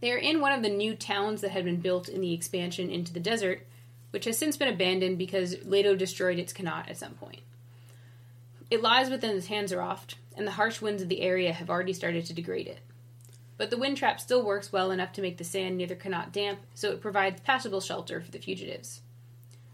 [0.00, 2.90] They are in one of the new towns that had been built in the expansion
[2.90, 3.66] into the desert,
[4.10, 7.40] which has since been abandoned because Leto destroyed its qanat at some point.
[8.70, 12.24] It lies within the Tanzerouft, and the harsh winds of the area have already started
[12.26, 12.80] to degrade it.
[13.62, 16.32] But the wind trap still works well enough to make the sand near the qanat
[16.32, 19.02] damp, so it provides passable shelter for the fugitives.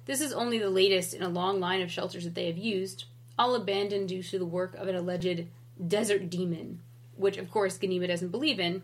[0.04, 3.06] This is only the latest in a long line of shelters that they have used,
[3.38, 5.46] all abandoned due to the work of an alleged
[5.86, 6.80] desert demon,
[7.16, 8.82] which of course Ghanima doesn't believe in,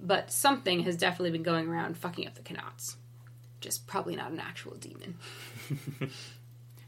[0.00, 2.96] but something has definitely been going around fucking up the qanats.
[3.60, 5.14] Just probably not an actual demon.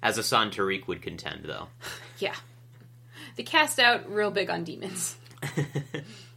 [0.02, 1.68] As Assan Tariq would contend, though.
[2.18, 2.34] Yeah.
[3.36, 5.16] The cast out real big on demons.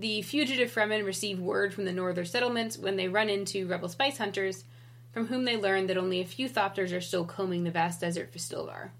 [0.00, 4.16] The fugitive Fremen receive word from the northern settlements when they run into rebel spice
[4.16, 4.64] hunters,
[5.12, 8.32] from whom they learn that only a few Thopters are still combing the vast desert
[8.32, 8.92] for Stilgar.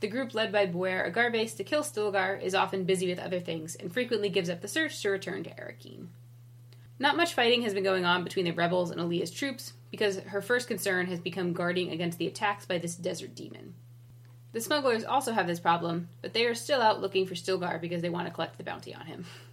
[0.00, 3.76] The group led by Buer Agarves to kill Stilgar is often busy with other things
[3.76, 6.08] and frequently gives up the search to return to Arrakeen.
[6.98, 10.42] Not much fighting has been going on between the rebels and Alia's troops because her
[10.42, 13.74] first concern has become guarding against the attacks by this desert demon.
[14.50, 18.02] The smugglers also have this problem, but they are still out looking for Stilgar because
[18.02, 19.26] they want to collect the bounty on him,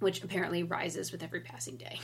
[0.00, 2.00] which apparently rises with every passing day.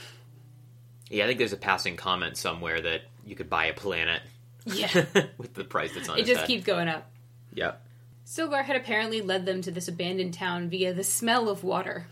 [1.09, 4.21] Yeah, I think there's a passing comment somewhere that you could buy a planet
[4.65, 4.87] Yeah.
[5.37, 6.47] with the price that's on it its just head.
[6.47, 7.09] keeps going up.
[7.53, 7.81] Yep.
[8.25, 12.07] Stilgar had apparently led them to this abandoned town via the smell of water,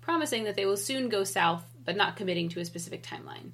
[0.00, 3.50] promising that they will soon go south, but not committing to a specific timeline.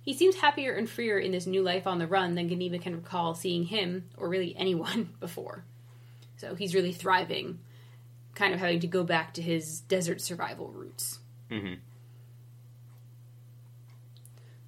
[0.00, 2.94] He seems happier and freer in this new life on the run than Ghanima can
[2.96, 5.64] recall seeing him, or really anyone, before.
[6.38, 7.58] So he's really thriving,
[8.34, 11.20] kind of having to go back to his desert survival roots.
[11.50, 11.74] hmm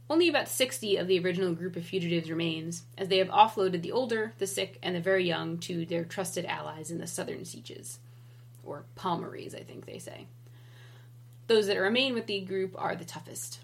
[0.09, 3.93] Only about 60 of the original group of fugitives remains, as they have offloaded the
[3.93, 7.99] older, the sick, and the very young to their trusted allies in the southern sietches.
[8.65, 10.27] Or palmaries, I think they say.
[11.49, 13.61] Those that remain with the group are the toughest.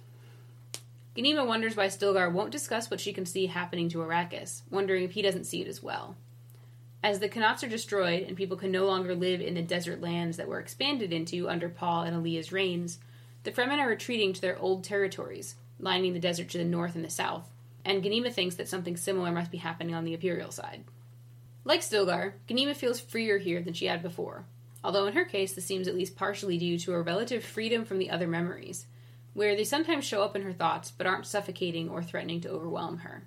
[1.16, 5.12] Ghanima wonders why Stilgar won't discuss what she can see happening to Arrakis, wondering if
[5.12, 6.16] he doesn't see it as well.
[7.02, 10.36] As the qanats are destroyed and people can no longer live in the desert lands
[10.36, 13.00] that were expanded into under Paul and Alia's reigns,
[13.42, 17.04] the Fremen are retreating to their old territories, lining the desert to the north and
[17.04, 17.50] the south,
[17.84, 20.84] and Ghanima thinks that something similar must be happening on the Imperial side.
[21.64, 24.44] Like Stilgar, Ghanima feels freer here than she had before,
[24.84, 27.98] although in her case this seems at least partially due to a relative freedom from
[27.98, 28.86] the other memories,
[29.34, 32.98] where they sometimes show up in her thoughts but aren't suffocating or threatening to overwhelm
[32.98, 33.24] her.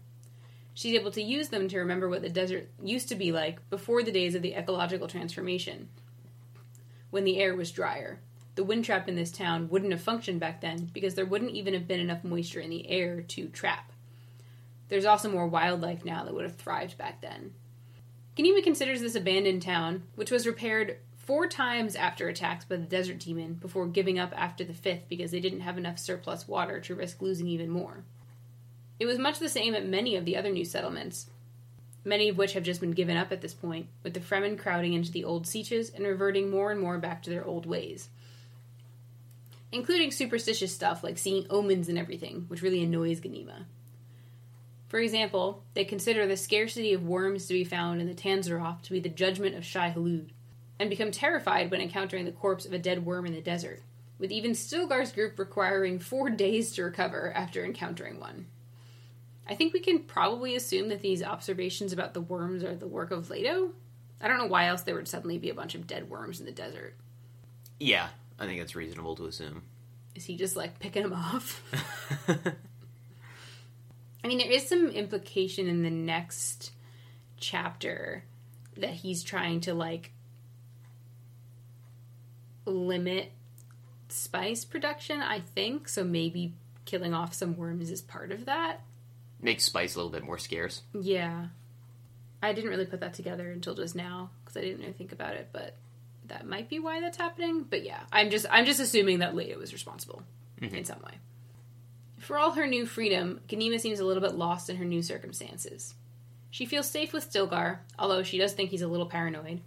[0.75, 4.03] She's able to use them to remember what the desert used to be like before
[4.03, 5.88] the days of the ecological transformation,
[7.11, 8.19] when the air was drier.
[8.55, 11.73] The wind trap in this town wouldn't have functioned back then because there wouldn't even
[11.73, 13.93] have been enough moisture in the air to trap.
[14.89, 17.53] There's also more wildlife now that would have thrived back then.
[18.38, 23.19] Ghanima considers this abandoned town, which was repaired four times after attacks by the desert
[23.19, 26.95] demon before giving up after the fifth because they didn't have enough surplus water to
[26.95, 28.03] risk losing even more.
[28.99, 31.29] It was much the same at many of the other new settlements,
[32.05, 34.93] many of which have just been given up at this point, with the Fremen crowding
[34.93, 38.10] into the old sietches and reverting more and more back to their old ways.
[39.71, 43.65] Including superstitious stuff like seeing omens and everything, which really annoys Ghanima.
[44.88, 48.93] For example, they consider the scarcity of worms to be found in the Tanzerouft to
[48.93, 50.29] be the judgment of Shai Hulud,
[50.79, 53.81] and become terrified when encountering the corpse of a dead worm in the desert,
[54.19, 58.45] with even Stilgar's group requiring four days to recover after encountering one.
[59.47, 63.12] I think we can probably assume that these observations about the worms are the work
[63.12, 63.71] of Leto.
[64.19, 66.45] I don't know why else there would suddenly be a bunch of dead worms in
[66.45, 66.95] the desert.
[67.79, 68.08] Yeah,
[68.39, 69.63] I think that's reasonable to assume.
[70.15, 71.62] Is he just like picking them off?
[74.23, 76.71] I mean, there is some implication in the next
[77.38, 78.23] chapter
[78.77, 80.12] that he's trying to like
[82.65, 83.31] limit
[84.10, 85.88] spice production, I think.
[85.88, 86.53] So maybe
[86.86, 88.81] killing off some worms is part of that.
[89.45, 90.81] Makes spice a little bit more scarce.
[90.99, 91.45] Yeah.
[92.41, 95.36] I didn't really put that together until just now because I didn't really think about
[95.36, 95.77] it, but
[96.29, 97.63] that might be why that's happening.
[97.69, 100.23] But yeah, I'm just I'm just assuming that Leto was responsible
[100.60, 100.73] mm-hmm.
[100.73, 101.19] in some way.
[102.17, 105.93] For all her new freedom, Ghanima seems a little bit lost in her new circumstances.
[106.49, 109.62] She feels safe with Stilgar, although she does think he's a little paranoid,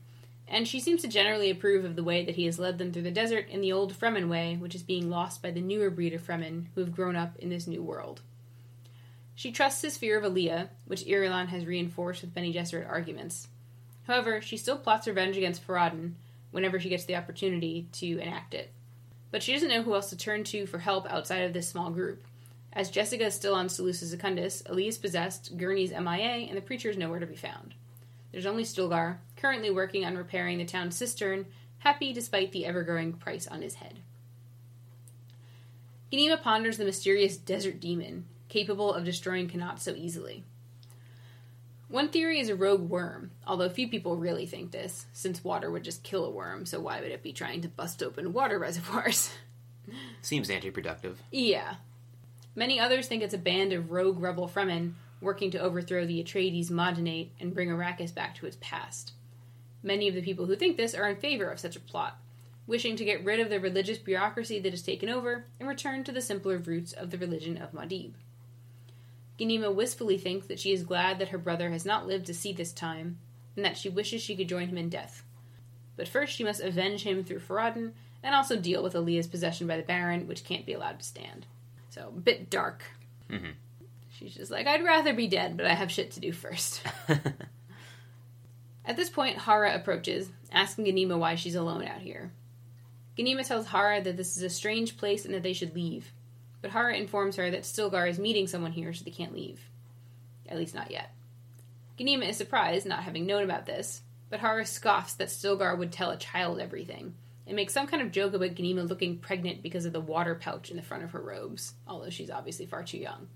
[0.49, 3.03] and she seems to generally approve of the way that he has led them through
[3.03, 6.14] the desert in the old Fremen way, which is being lost by the newer breed
[6.14, 8.23] of Fremen who have grown up in this new world.
[9.38, 13.46] She trusts his fear of Alia, which Irulan has reinforced with Bene Gesserit arguments.
[14.09, 16.14] However, she still plots revenge against Farad'n
[16.51, 18.72] whenever she gets the opportunity to enact it.
[19.31, 21.90] But she doesn't know who else to turn to for help outside of this small
[21.90, 22.24] group.
[22.72, 26.90] As Jessica is still on Salusa Secundus, Ali is possessed, Gurney's MIA, and the preacher
[26.90, 27.74] is nowhere to be found.
[28.33, 31.46] There's only Stilgar, currently working on repairing the town's cistern,
[31.79, 34.01] happy despite the ever growing price on his head.
[36.12, 40.45] Ghanima ponders the mysterious desert demon, capable of destroying qanat so easily.
[41.89, 45.85] One theory is a rogue worm, although few people really think this, since water would
[45.85, 49.31] just kill a worm, so why would it be trying to bust open water reservoirs?
[50.21, 51.23] Seems anti-productive.
[51.31, 51.77] yeah.
[52.55, 56.71] Many others think it's a band of rogue rebel Fremen working to overthrow the Atreides
[56.71, 59.13] Mohalata and bring Arrakis back to its past.
[59.83, 62.19] Many of the people who think this are in favor of such a plot,
[62.67, 66.13] wishing to get rid of the religious bureaucracy that has taken over and return to
[66.13, 68.13] the simpler roots of the religion of Muad'Dib.
[69.38, 72.53] Ghanima wistfully thinks that she is glad that her brother has not lived to see
[72.53, 73.18] this time,
[73.57, 75.22] and that she wishes she could join him in death.
[75.96, 79.77] But first she must avenge him through Farad'n, and also deal with Alia's possession by
[79.77, 81.46] the Baron, which can't be allowed to stand.
[81.90, 82.83] So, a bit dark.
[83.31, 83.55] Mhm.
[84.11, 86.83] She's just like, I'd rather be dead, but I have shit to do first.
[88.85, 92.33] At this point, Harah approaches, asking Ghanima why she's alone out here.
[93.16, 96.12] Ghanima tells Harah that this is a strange place and that they should leave,
[96.61, 99.61] but Harah informs her that Stilgar is meeting someone here, so they can't leave.
[100.49, 101.12] At least not yet.
[101.99, 106.11] Ghanima is surprised, not having known about this, but Harah scoffs that Stilgar would tell
[106.11, 107.14] a child everything,
[107.47, 110.71] and makes some kind of joke about Ghanima looking pregnant because of the water pouch
[110.71, 113.29] in the front of her robes, although she's obviously far too young.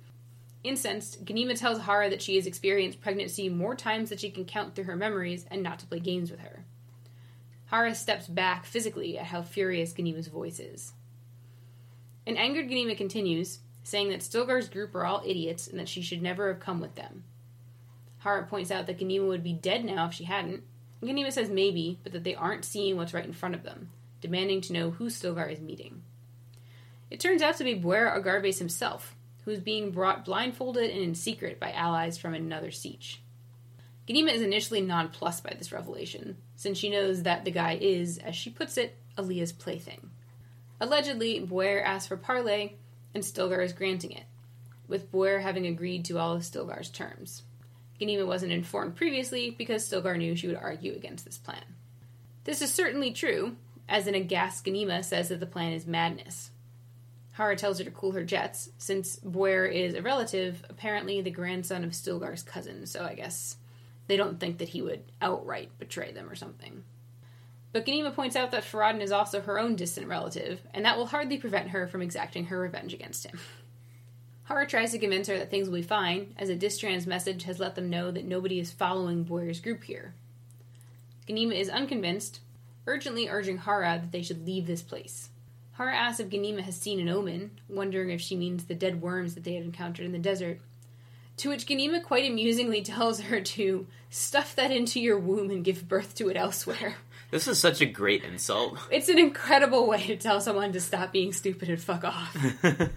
[0.64, 4.74] Incensed, Ghanima tells Harah that she has experienced pregnancy more times than she can count
[4.74, 6.64] through her memories and not to play games with her.
[7.72, 10.92] Harah steps back physically at how furious Ghanima's voice is.
[12.26, 16.22] An angered Ghanima continues, saying that Stilgar's group are all idiots and that she should
[16.22, 17.24] never have come with them.
[18.24, 20.62] Harah points out that Ghanima would be dead now if she hadn't,
[21.02, 24.60] Ghanima says maybe, but that they aren't seeing what's right in front of them, demanding
[24.62, 26.02] to know who Stilgar is meeting.
[27.10, 31.14] It turns out to be Buer Agarves himself, who is being brought blindfolded and in
[31.16, 33.16] secret by allies from another sietch.
[34.08, 38.36] Ghanima is initially nonplussed by this revelation, since she knows that the guy is, as
[38.36, 40.10] she puts it, Alia's plaything.
[40.82, 42.76] Allegedly, Buer asked for parley,
[43.14, 44.24] and Stilgar is granting it,
[44.88, 47.44] with Buer having agreed to all of Stilgar's terms.
[48.00, 51.62] Ghanima wasn't informed previously because Stilgar knew she would argue against this plan.
[52.42, 53.54] This is certainly true,
[53.88, 56.50] as an aghast Ghanima says that the plan is madness.
[57.38, 61.84] Harah tells her to cool her jets, since Buer is a relative, apparently the grandson
[61.84, 63.54] of Stilgar's cousin, so I guess
[64.08, 66.82] they don't think that he would outright betray them or something.
[67.72, 71.06] But Ghanima points out that Farad'n is also her own distant relative, and that will
[71.06, 73.38] hardly prevent her from exacting her revenge against him.
[74.48, 77.58] Harah tries to convince her that things will be fine, as a distrans message has
[77.58, 80.14] let them know that nobody is following Buer's group here.
[81.26, 82.40] Ghanima is unconvinced,
[82.86, 85.30] urgently urging Harah that they should leave this place.
[85.78, 89.34] Harah asks if Ghanima has seen an omen, wondering if she means the dead worms
[89.34, 90.60] that they had encountered in the desert.
[91.38, 95.88] To which Ghanima quite amusingly tells her to stuff that into your womb and give
[95.88, 96.96] birth to it elsewhere.
[97.32, 98.78] This is such a great insult.
[98.90, 102.36] It's an incredible way to tell someone to stop being stupid and fuck off.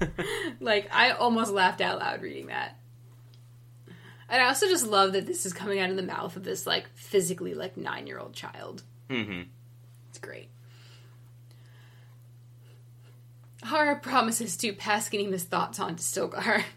[0.59, 2.77] like, I almost laughed out loud reading that.
[4.27, 6.67] And I also just love that this is coming out of the mouth of this,
[6.67, 8.83] like, physically, like, nine year old child.
[9.09, 9.43] hmm
[10.09, 10.49] It's great.
[13.63, 16.63] Harah promises to pass Ghanima's thoughts on to Stilgar.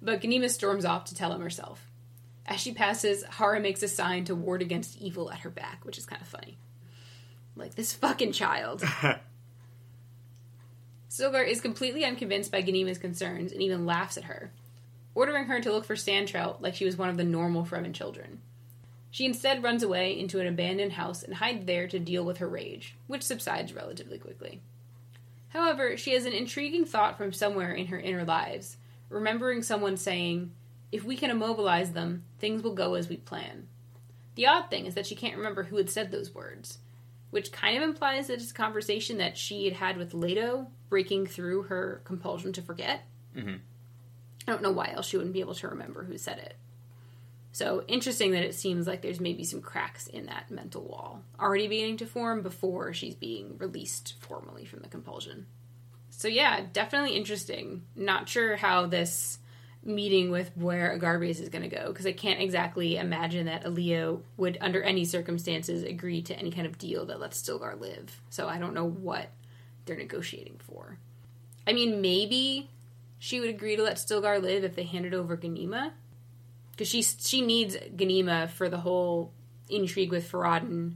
[0.00, 1.90] But Ghanima storms off to tell him herself.
[2.46, 5.98] As she passes, Harah makes a sign to ward against evil at her back, which
[5.98, 6.56] is kind of funny.
[7.58, 8.82] Like, this fucking child.
[11.10, 14.52] Stilgar is completely unconvinced by Ghanima's concerns and even laughs at her,
[15.14, 18.40] ordering her to look for Sandtrout like she was one of the normal Fremen children.
[19.10, 22.48] She instead runs away into an abandoned house and hides there to deal with her
[22.48, 24.60] rage, which subsides relatively quickly.
[25.48, 28.76] However, she has an intriguing thought from somewhere in her inner lives,
[29.08, 30.52] remembering someone saying,
[30.92, 33.66] If we can immobilize them, things will go as we plan.
[34.34, 36.78] The odd thing is that she can't remember who had said those words,
[37.30, 41.26] which kind of implies that it's a conversation that she had had with Leto, breaking
[41.26, 43.06] through her compulsion to forget.
[43.36, 43.60] Mhm.
[44.46, 46.56] I don't know why else she wouldn't be able to remember who said it.
[47.52, 51.66] So interesting that it seems like there's maybe some cracks in that mental wall already
[51.66, 55.46] beginning to form before she's being released formally from the compulsion.
[56.10, 57.84] So yeah, definitely interesting.
[57.94, 59.38] Not sure how this
[59.88, 64.18] meeting with Buer Agarves is going to go because I can't exactly imagine that Alia
[64.36, 68.20] would, under any circumstances, agree to any kind of deal that lets Stilgar live.
[68.30, 69.30] So I don't know what
[69.86, 70.98] they're negotiating for.
[71.66, 72.70] I mean, maybe
[73.18, 75.92] she would agree to let Stilgar live if they handed over Ghanima,
[76.70, 79.32] because she she needs Ghanima for the whole
[79.68, 80.94] intrigue with Farad'n,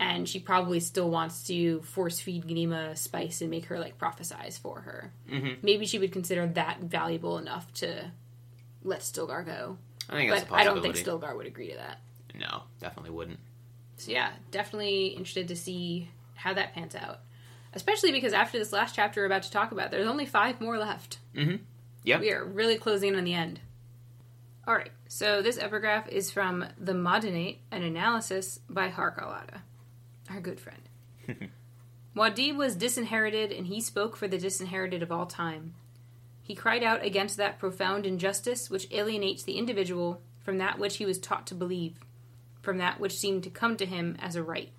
[0.00, 4.58] and she probably still wants to force feed Ghanima spice and make her like prophesize
[4.58, 5.12] for her.
[5.30, 5.62] Mhm.
[5.62, 8.10] Maybe she would consider that valuable enough to
[8.84, 9.78] let Stilgar go,
[10.08, 10.96] I think that's but I don't think.
[10.96, 12.00] Stilgar would agree to that.
[12.34, 13.40] No, definitely wouldn't.
[13.96, 17.20] So yeah, definitely interested to see how that pans out.
[17.74, 20.78] Especially because after this last chapter we're about to talk about, there's only five more
[20.78, 21.18] left.
[21.34, 21.56] Mm-hmm.
[22.04, 22.20] Yep.
[22.20, 23.60] We are really closing in on the end.
[24.66, 29.62] All right, so this epigraph is from The Modinate, an analysis by Harq al-Ada,
[30.30, 30.82] our good friend.
[32.16, 35.74] Muad'Dib was disinherited, and he spoke for the disinherited of all time.
[36.42, 41.06] He cried out against that profound injustice which alienates the individual from that which he
[41.06, 42.00] was taught to believe,
[42.60, 44.70] from that which seemed to come to him as a right.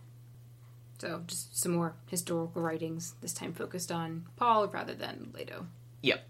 [0.99, 5.67] So, just some more historical writings, this time focused on Paul rather than Leto.
[6.01, 6.25] Yep.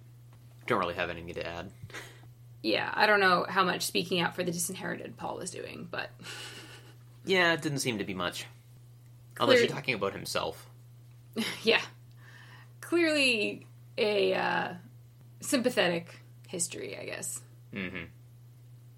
[0.67, 1.71] Don't really have anything to add.
[2.61, 6.09] Yeah, I don't know how much speaking out for the disinherited Paul was doing, but
[7.25, 8.45] Yeah, it didn't seem to be much.
[9.39, 10.69] Unless you're talking about himself.
[11.63, 11.81] yeah,
[12.81, 13.65] clearly
[13.97, 14.73] a uh,
[15.43, 17.41] sympathetic history, I guess.
[17.73, 18.05] Mm-hmm.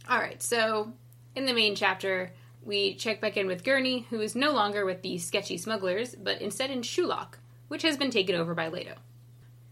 [0.09, 0.93] All right, so
[1.35, 2.31] in the main chapter,
[2.63, 6.41] we check back in with Gurney, who is no longer with the sketchy smugglers, but
[6.41, 7.35] instead in Shuloch,
[7.67, 8.95] which has been taken over by Leto.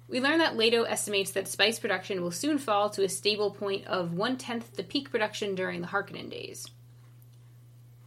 [0.08, 3.88] We learn that Leto estimates that spice production will soon fall to a stable point
[3.88, 6.68] of one tenth the peak production during the Harkonnen days.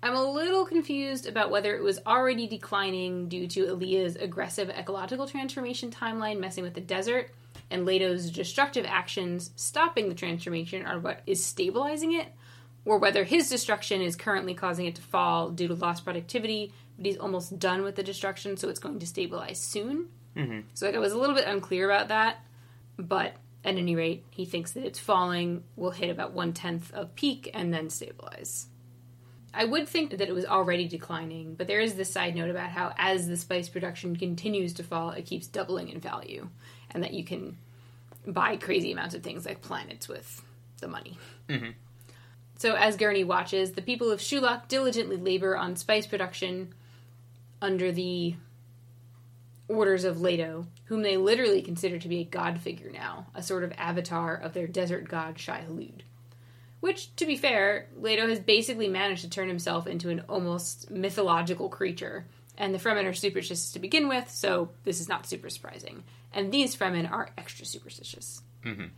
[0.03, 5.27] I'm a little confused about whether it was already declining due to Alia's aggressive ecological
[5.27, 7.33] transformation timeline messing with the desert,
[7.71, 12.29] and Leto's destructive actions stopping the transformation are what is stabilizing it,
[12.85, 17.07] or whether his destruction is currently causing it to fall due to lost productivity, but
[17.07, 20.09] he's almost done with the destruction, so it's going to stabilize soon.
[20.37, 20.61] Mm-hmm.
[20.75, 22.39] So like I was a little bit unclear about that,
[22.97, 27.14] but at any rate, he thinks that it's falling, will hit about one tenth of
[27.17, 28.69] peak, and then stabilize.
[29.53, 32.71] I would think that it was already declining, but there is this side note about
[32.71, 36.51] how as the spice production continues to fall, it keeps doubling in value,
[36.97, 37.59] and that you can
[38.26, 40.42] buy crazy amounts of things like planets with
[40.80, 41.18] the money.
[41.47, 41.74] Mhm.
[42.57, 46.74] So as Gurney watches, the people of Shuloch diligently labor on spice production
[47.61, 48.34] under the
[49.68, 53.62] orders of Leto, whom they literally consider to be a god figure now, a sort
[53.62, 56.01] of avatar of their desert god Shai Hulud.
[56.80, 61.68] Which, to be fair, Leto has basically managed to turn himself into an almost mythological
[61.68, 62.24] creature,
[62.57, 66.03] and the Fremen are superstitious to begin with, so this is not super surprising.
[66.37, 68.43] And these Fremen are extra superstitious.
[68.62, 68.91] Mhm.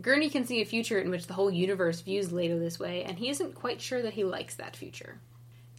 [0.00, 3.20] Gurney can see a future in which the whole universe views Leto this way, and
[3.20, 5.20] he isn't quite sure that he likes that future.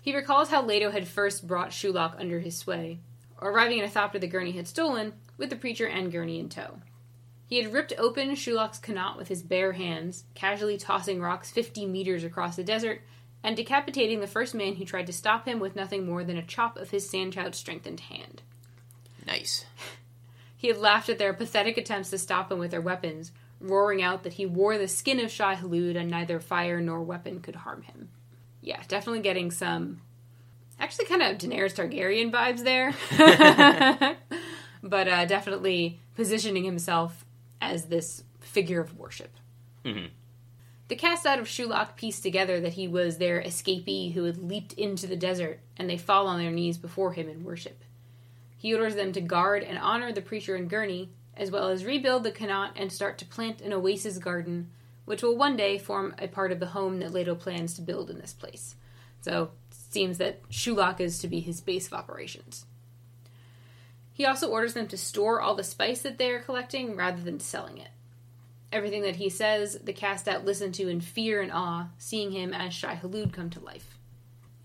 [0.01, 2.99] He recalls how Leto had first brought Shuloch under his sway,
[3.41, 6.80] arriving in a thopter that Gurney had stolen, with the preacher and Gurney in tow.
[7.45, 12.23] He had ripped open Shuloch's qanat with his bare hands, casually tossing rocks 50 meters
[12.23, 13.01] across the desert,
[13.43, 16.45] and decapitating the first man who tried to stop him with nothing more than a
[16.45, 18.41] chop of his sandchild strengthened hand.
[19.26, 19.65] Nice.
[20.57, 24.23] He had laughed at their pathetic attempts to stop him with their weapons, roaring out
[24.23, 27.84] that he wore the skin of Shai Hulud and neither fire nor weapon could harm
[27.84, 28.09] him.
[28.61, 30.01] Yeah, definitely getting some,
[30.80, 32.93] actually kind of Daenerys Targaryen vibes there.
[34.84, 37.26] but uh, definitely positioning himself
[37.61, 39.36] as this figure of worship.
[39.84, 40.09] Mhm.
[40.88, 44.73] The cast out of Shuloch pieced together that he was their escapee who had leaped
[44.73, 47.84] into the desert, and they fall on their knees before him in worship.
[48.58, 52.24] He orders them to guard and honor the preacher and Gurney, as well as rebuild
[52.24, 54.70] the Qanat and start to plant an oasis garden,
[55.06, 58.10] which will one day form a part of the home that Leto plans to build
[58.10, 58.76] in this place.
[59.22, 62.66] So, it seems that Shuloch is to be his base of operations.
[64.14, 67.39] He also orders them to store all the spice that they are collecting rather than
[67.41, 67.89] selling it.
[68.72, 72.53] Everything that he says, the cast out listen to in fear and awe, seeing him
[72.53, 73.94] as Shai Hulud come to life.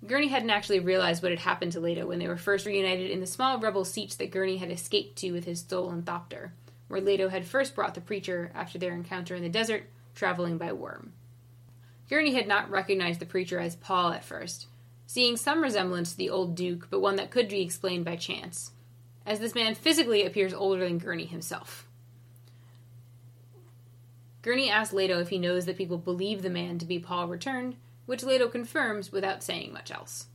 [0.06, 3.20] Gurney hadn't actually realized what had happened to Leto when they were first reunited in
[3.20, 6.52] the small rebel sietch that Gurney had escaped to with his stolen thopter,
[6.88, 9.84] where Leto had first brought the preacher after their encounter in the desert,
[10.14, 11.12] traveling by worm.
[12.08, 14.66] Gurney had not recognized the preacher as Paul at first,
[15.06, 18.72] seeing some resemblance to the old Duke, but one that could be explained by chance,
[19.26, 21.86] as this man physically appears older than Gurney himself.
[24.42, 27.76] Gurney asks Leto if he knows that people believe the man to be Paul returned,
[28.10, 30.26] which Leto confirms without saying much else.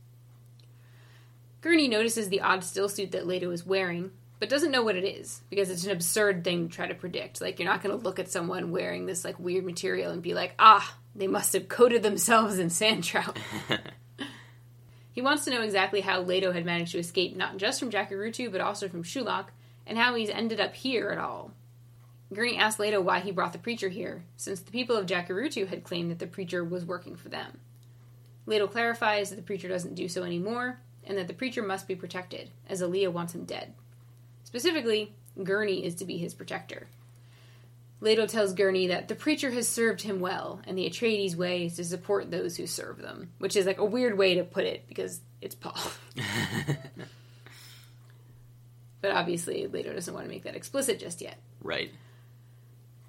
[1.60, 5.42] Gurney notices the odd stillsuit that Leto is wearing, but doesn't know what it is
[5.50, 7.42] because it's an absurd thing to try to predict.
[7.42, 10.32] Like you're not going to look at someone wearing this like weird material and be
[10.32, 13.38] like, "Ah, they must have coated themselves in sand trout."
[15.12, 18.50] he wants to know exactly how Leto had managed to escape not just from Jacurutu
[18.50, 19.48] but also from Shuloch,
[19.86, 21.52] and how he's ended up here at all.
[22.32, 25.84] Gurney asks Leto why he brought the preacher here, since the people of Jacurutu had
[25.84, 27.60] claimed that the preacher was working for them.
[28.46, 31.94] Leto clarifies that the preacher doesn't do so anymore, and that the preacher must be
[31.94, 33.74] protected, as Alia wants him dead.
[34.44, 36.88] Specifically, Gurney is to be his protector.
[38.00, 41.76] Leto tells Gurney that the preacher has served him well, and the Atreides way is
[41.76, 44.86] to support those who serve them, which is like a weird way to put it
[44.88, 45.78] because it's Paul.
[49.00, 51.38] but obviously, Leto doesn't want to make that explicit just yet.
[51.62, 51.92] Right.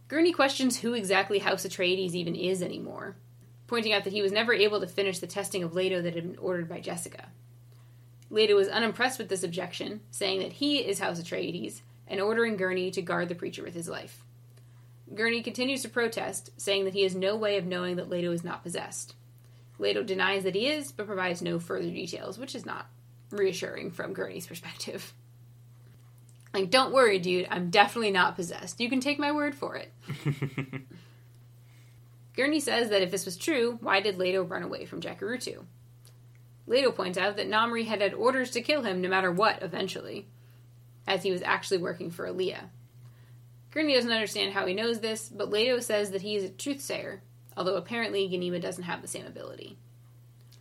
[0.08, 3.16] Gurney questions who exactly House Atreides even is anymore,
[3.68, 6.24] pointing out that he was never able to finish the testing of Leto that had
[6.24, 7.26] been ordered by Jessica.
[8.30, 12.90] Leto was unimpressed with this objection, saying that he is House Atreides, and ordering Gurney
[12.92, 14.24] to guard the preacher with his life.
[15.14, 18.44] Gurney continues to protest, saying that he has no way of knowing that Leto is
[18.44, 19.16] not possessed.
[19.80, 22.88] Leto denies that he is, but provides no further details, which is not
[23.30, 25.14] reassuring from Gurney's perspective.
[26.54, 28.80] Like, don't worry, dude, I'm definitely not possessed.
[28.80, 29.92] You can take my word for it.
[32.36, 35.66] Gurney says that if this was true, why did Leto run away from Jacurutu?
[36.68, 40.28] Leto points out that Namri had had orders to kill him no matter what eventually,
[41.08, 42.70] as he was actually working for Alia.
[43.72, 47.20] Gurney doesn't understand how he knows this, but Leto says that he is a truthsayer,
[47.56, 49.78] although apparently Ghanima doesn't have the same ability.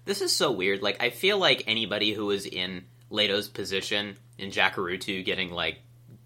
[0.04, 0.82] This is so weird.
[0.82, 5.78] Like, I feel like anybody who was in Leto's position in Jacurutu getting, like,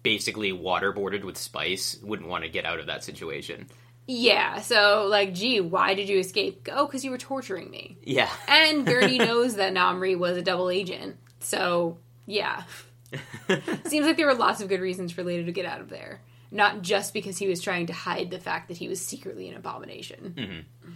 [0.03, 3.67] basically waterboarded with spice wouldn't want to get out of that situation.
[4.07, 6.67] Yeah, so, like, gee, why did you escape?
[6.71, 7.97] Oh, because you were torturing me.
[8.03, 8.29] Yeah.
[8.47, 12.63] And Gurney knows that Namri was a double agent, so, yeah.
[13.85, 16.21] Seems like there were lots of good reasons for Leto to get out of there.
[16.49, 19.55] Not just because he was trying to hide the fact that he was secretly an
[19.55, 20.33] abomination.
[20.35, 20.91] Mhm.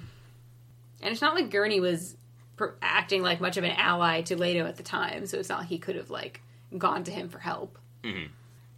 [1.01, 2.17] And it's not like Gurney was
[2.55, 5.59] per- acting like much of an ally to Leto at the time, so it's not
[5.59, 6.41] like he could have, like,
[6.77, 7.77] gone to him for help.
[8.03, 8.29] Mhm.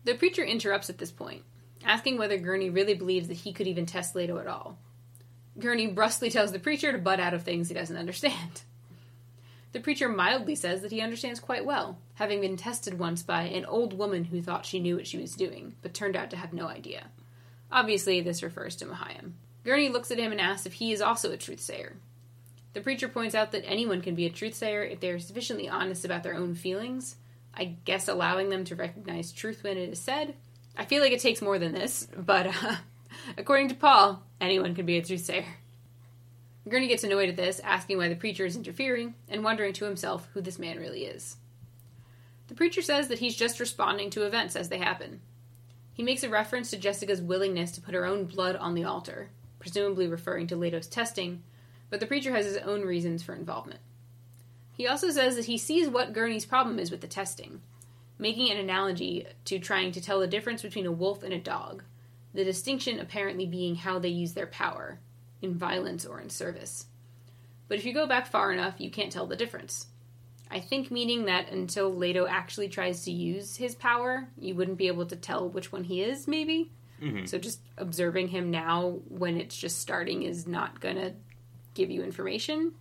[0.03, 1.43] The preacher interrupts at this point,
[1.83, 4.77] asking whether Gurney really believes that he could even test Leto at all.
[5.59, 8.61] Gurney brusquely tells the preacher to butt out of things he doesn't understand.
[9.73, 13.65] The preacher mildly says that he understands quite well, having been tested once by an
[13.65, 16.53] old woman who thought she knew what she was doing, but turned out to have
[16.53, 17.07] no idea.
[17.71, 19.33] Obviously, this refers to Mohiam.
[19.63, 21.93] Gurney looks at him and asks if he is also a truthsayer.
[22.77, 26.05] The preacher points out that anyone can be a truthsayer if they are sufficiently honest
[26.05, 27.15] about their own feelings.
[27.51, 30.35] I guess allowing them to recognize truth when it is said.
[30.77, 32.75] I feel like it takes more than this, but uh,
[33.39, 35.43] according to Paul, anyone can be a truthsayer.
[36.69, 40.27] Gurney gets annoyed at this, asking why the preacher is interfering, and wondering to himself
[40.35, 41.37] who this man really is.
[42.47, 45.21] The preacher says that he's just responding to events as they happen.
[45.93, 49.31] He makes a reference to Jessica's willingness to put her own blood on the altar,
[49.57, 51.41] presumably referring to Leto's testing,
[51.89, 53.79] but the preacher has his own reasons for involvement.
[54.73, 57.61] He also says that he sees what Gurney's problem is with the testing,
[58.19, 61.83] making an analogy to trying to tell the difference between a wolf and a dog,
[62.33, 64.99] the distinction apparently being how they use their power,
[65.41, 66.85] in violence or in service.
[67.67, 69.87] But if you go back far enough, you can't tell the difference.
[70.49, 74.87] I think meaning that until Leto actually tries to use his power, you wouldn't be
[74.87, 76.71] able to tell which one he is, maybe?
[77.01, 77.27] Mhm.
[77.27, 81.13] So just observing him now when it's just starting is not gonna
[81.77, 82.73] give you information.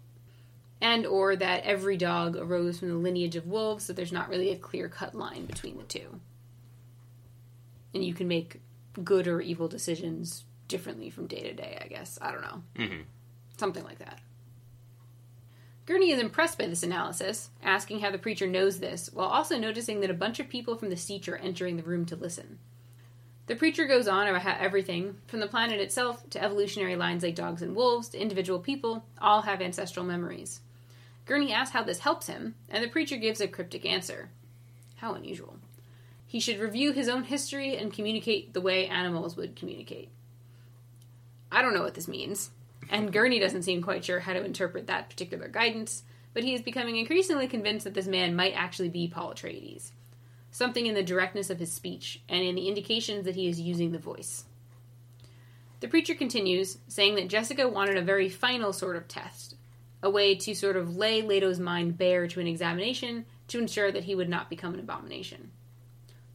[0.80, 4.50] And or that every dog arose from the lineage of wolves, so there's not really
[4.50, 6.20] a clear cut line between the two.
[7.94, 8.60] And you can make
[9.02, 12.18] good or evil decisions differently from day to day, I guess.
[12.20, 12.62] I don't know.
[12.76, 13.04] Mhm.
[13.56, 14.20] Something like that.
[15.86, 20.00] Gurney is impressed by this analysis, asking how the preacher knows this, while also noticing
[20.00, 22.58] that a bunch of people from the sietch are entering the room to listen.
[23.46, 27.36] The preacher goes on about how everything, from the planet itself to evolutionary lines like
[27.36, 30.60] dogs and wolves to individual people, all have ancestral memories.
[31.26, 34.30] Gurney asks how this helps him, and the preacher gives a cryptic answer.
[34.96, 35.58] How unusual.
[36.26, 40.08] He should review his own history and communicate the way animals would communicate.
[41.52, 42.50] I don't know what this means,
[42.90, 46.02] and Gurney doesn't seem quite sure how to interpret that particular guidance,
[46.34, 49.92] but he is becoming increasingly convinced that this man might actually be Paul Atreides.
[50.50, 53.92] Something in the directness of his speech and in the indications that he is using
[53.92, 54.44] the voice.
[55.80, 59.56] The preacher continues, saying that Jessica wanted a very final sort of test,
[60.02, 64.04] a way to sort of lay Leto's mind bare to an examination to ensure that
[64.04, 65.50] he would not become an abomination.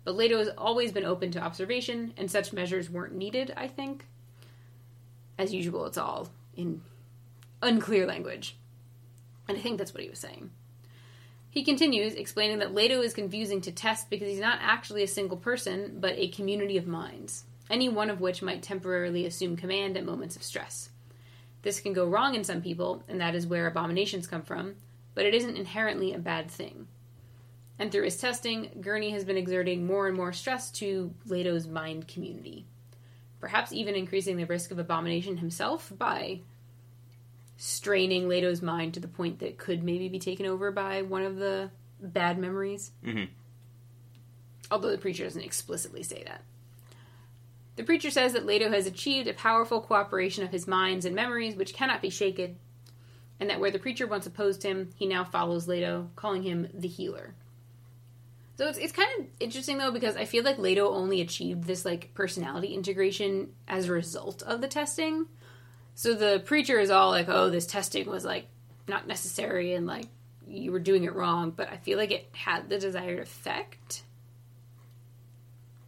[0.03, 4.05] But Leto has always been open to observation, and such measures weren't needed, I think.
[5.37, 6.81] As usual, it's all in
[7.61, 8.57] unclear language.
[9.47, 10.51] And I think that's what he was saying.
[11.51, 15.35] He continues, explaining that Leto is confusing to test because he's not actually a single
[15.35, 20.05] person, but a community of minds, any one of which might temporarily assume command at
[20.05, 20.91] moments of stress.
[21.61, 24.75] This can go wrong in some people, and that is where abominations come from,
[25.13, 26.87] but it isn't inherently a bad thing.
[27.77, 32.07] And through his testing, Gurney has been exerting more and more stress to Leto's mind
[32.07, 32.65] community.
[33.41, 36.39] Perhaps even increasing the risk of abomination himself by
[37.63, 41.21] straining Leto's mind to the point that it could maybe be taken over by one
[41.21, 41.69] of the
[42.01, 42.89] bad memories.
[43.05, 43.25] Mm-hmm.
[44.71, 46.41] Although the preacher doesn't explicitly say that.
[47.75, 51.55] The preacher says that Leto has achieved a powerful cooperation of his minds and memories
[51.55, 52.57] which cannot be shaken,
[53.39, 56.87] and that where the preacher once opposed him, he now follows Leto, calling him the
[56.87, 57.35] healer.
[58.57, 61.85] So it's, it's kind of interesting though because I feel like Leto only achieved this
[61.85, 65.27] like personality integration as a result of the testing.
[65.95, 68.47] So the preacher is all like, "Oh, this testing was like
[68.87, 70.05] not necessary and like
[70.47, 74.03] you were doing it wrong," but I feel like it had the desired effect.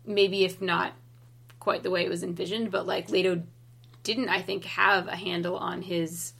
[0.05, 0.93] Maybe if not
[1.59, 3.43] quite the way it was envisioned, but like Leto
[4.03, 6.33] didn't I think have a handle on his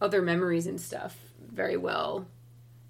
[0.00, 1.16] other memories and stuff
[1.52, 2.26] very well.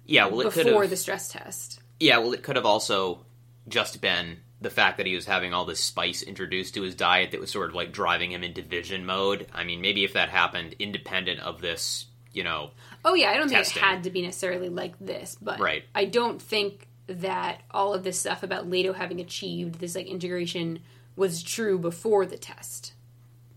[0.05, 1.79] Yeah, well, it before the stress test.
[1.99, 3.25] Yeah, well, it could have also
[3.67, 7.29] just been the fact that he was having all this spice introduced to his diet
[7.29, 9.45] that was sort of like driving him into vision mode.
[9.53, 12.71] I mean, maybe if that happened independent of this, you know,
[13.05, 13.75] Oh yeah, I don't Testing.
[13.75, 15.83] think it had to be necessarily like this, but Right.
[15.93, 20.79] I don't think that all of this stuff about Leto having achieved this like integration
[21.15, 22.93] was true before the test.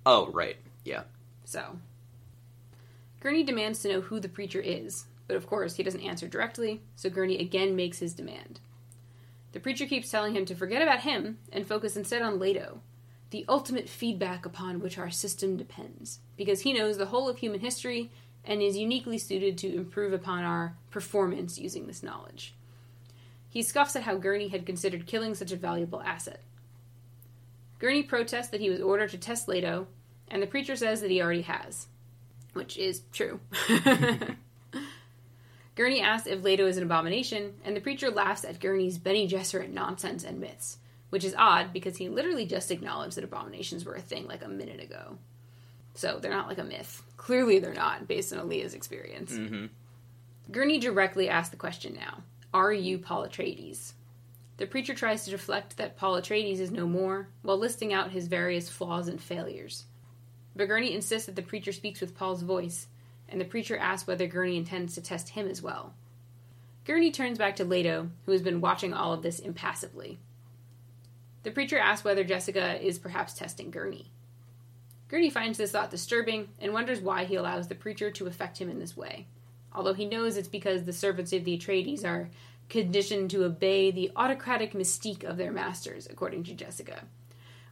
[0.04, 1.04] oh, right, yeah.
[1.46, 1.78] So,
[3.20, 6.82] Gurney demands to know who the preacher is, but of course he doesn't answer directly,
[6.96, 8.60] so Gurney again makes his demand.
[9.52, 12.80] The preacher keeps telling him to forget about him and focus instead on Leto,
[13.30, 17.60] the ultimate feedback upon which our system depends, because he knows the whole of human
[17.60, 18.10] history
[18.44, 22.54] and is uniquely suited to improve upon our performance using this knowledge.
[23.50, 26.42] He scoffs at how Gurney had considered killing such a valuable asset.
[27.78, 29.86] Gurney protests that he was ordered to test Leto,
[30.28, 31.86] and the preacher says that he already has,
[32.52, 33.40] which is true.
[35.78, 39.72] Gurney asks if Leto is an abomination, and the preacher laughs at Gurney's Bene Gesserit
[39.72, 40.78] nonsense and myths,
[41.10, 44.48] which is odd because he literally just acknowledged that abominations were a thing like a
[44.48, 45.18] minute ago.
[45.94, 47.04] So they're not like a myth.
[47.16, 49.32] Clearly, they're not, based on Alia's experience.
[49.32, 49.66] Mm-hmm.
[50.50, 53.92] Gurney directly asks the question now Are you Paul Atreides?
[54.56, 58.26] The preacher tries to deflect that Paul Atreides is no more, while listing out his
[58.26, 59.84] various flaws and failures.
[60.56, 62.88] But Gurney insists that the preacher speaks with Paul's voice,
[63.28, 65.94] and the preacher asks whether Gurney intends to test him as well.
[66.84, 70.18] Gurney turns back to Leto, who has been watching all of this impassively.
[71.42, 74.10] The preacher asks whether Jessica is perhaps testing Gurney.
[75.08, 78.68] Gurney finds this thought disturbing and wonders why he allows the preacher to affect him
[78.68, 79.26] in this way
[79.78, 82.30] although he knows it's because the servants of the Atreides are
[82.68, 87.04] conditioned to obey the autocratic mystique of their masters, according to Jessica.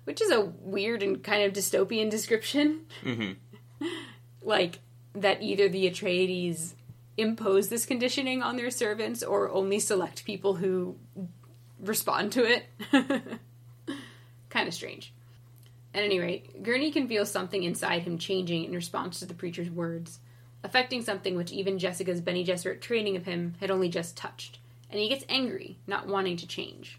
[0.04, 2.86] Which is a weird and kind of dystopian description.
[3.02, 3.86] Mm-hmm.
[4.42, 4.78] like,
[5.16, 6.74] that either the Atreides
[7.16, 10.96] impose this conditioning on their servants or only select people who
[11.80, 12.66] respond to it.
[14.50, 15.12] kind of strange.
[15.94, 19.70] At any rate, Gurney can feel something inside him changing in response to the preacher's
[19.70, 20.20] words
[20.66, 24.58] affecting something which even Jessica's Bene Gesserit training of him had only just touched,
[24.90, 26.98] and he gets angry, not wanting to change.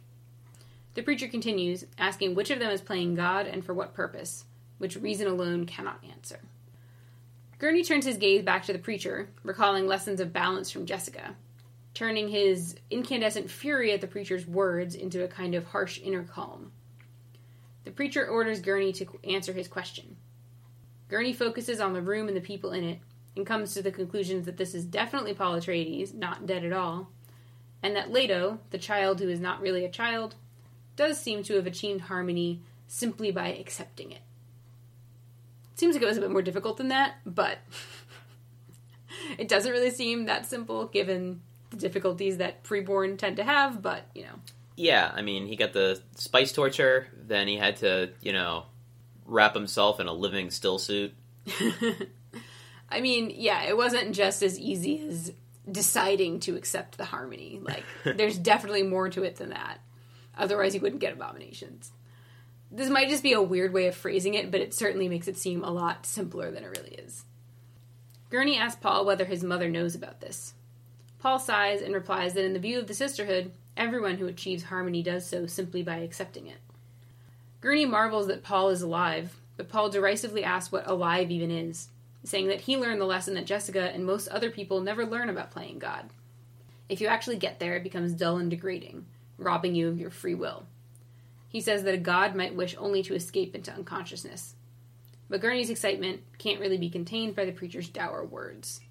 [0.94, 4.46] The preacher continues, asking which of them is playing God and for what purpose,
[4.78, 6.40] which reason alone cannot answer.
[7.60, 11.36] Gurney turns his gaze back to the preacher, recalling lessons of balance from Jessica,
[11.96, 16.72] turning his incandescent fury at the preacher's words into a kind of harsh inner calm.
[17.84, 20.18] The preacher orders Gurney to answer his question.
[21.08, 23.00] Gurney focuses on the room and the people in it,
[23.36, 27.10] and comes to the conclusion that this is definitely Paul Atreides, not dead at all,
[27.82, 30.36] and that Leto, the child who is not really a child,
[30.96, 34.22] does seem to have achieved harmony simply by accepting it.
[35.78, 37.60] Seems like it was a bit more difficult than that, but
[39.38, 44.10] it doesn't really seem that simple given the difficulties that preborn tend to have, but
[44.16, 44.40] you know.
[44.76, 48.66] Yeah, I mean, he got the spice torture, then he had to, you know,
[49.26, 51.14] wrap himself in a living still suit.
[52.90, 55.32] I mean, yeah, it wasn't just as easy as
[55.70, 57.60] deciding to accept the harmony.
[57.62, 59.80] Like, there's definitely more to it than that.
[60.36, 61.92] Otherwise, he wouldn't get abominations.
[62.70, 65.38] This might just be a weird way of phrasing it, but it certainly makes it
[65.38, 67.24] seem a lot simpler than it really is.
[68.30, 70.54] Gurney asks Paul whether his mother knows about this.
[71.20, 75.02] Paul sighs and replies that in the view of the sisterhood, everyone who achieves harmony
[75.02, 76.58] does so simply by accepting it.
[77.62, 81.88] Gurney marvels that Paul is alive, but Paul derisively asks what alive even is,
[82.24, 85.52] saying that he learned the lesson that Jessica and most other people never learn about
[85.52, 86.10] playing God.
[86.90, 89.06] If you actually get there, it becomes dull and degrading,
[89.38, 90.66] robbing you of your free will.
[91.50, 94.56] He says that a god might wish only to escape into unconsciousness.
[95.30, 98.82] But Gurney's excitement can't really be contained by the preacher's dour words.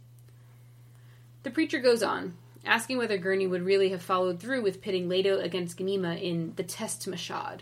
[1.43, 2.35] The preacher goes on,
[2.65, 6.65] asking whether Gurney would really have followed through with pitting Leto against Ghanima in the
[6.65, 7.61] Test Mashhad.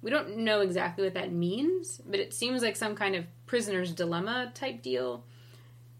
[0.00, 3.92] We don't know exactly what that means, but it seems like some kind of prisoner's
[3.92, 5.24] dilemma type deal.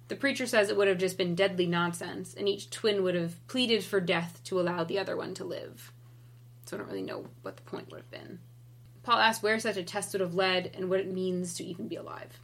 [0.09, 3.47] The preacher says it would have just been deadly nonsense, and each twin would have
[3.47, 5.92] pleaded for death to allow the other one to live.
[6.73, 8.39] So I don't really know what the point would have been.
[9.03, 11.87] Paul asks where such a test would have led and what it means to even
[11.87, 12.41] be alive.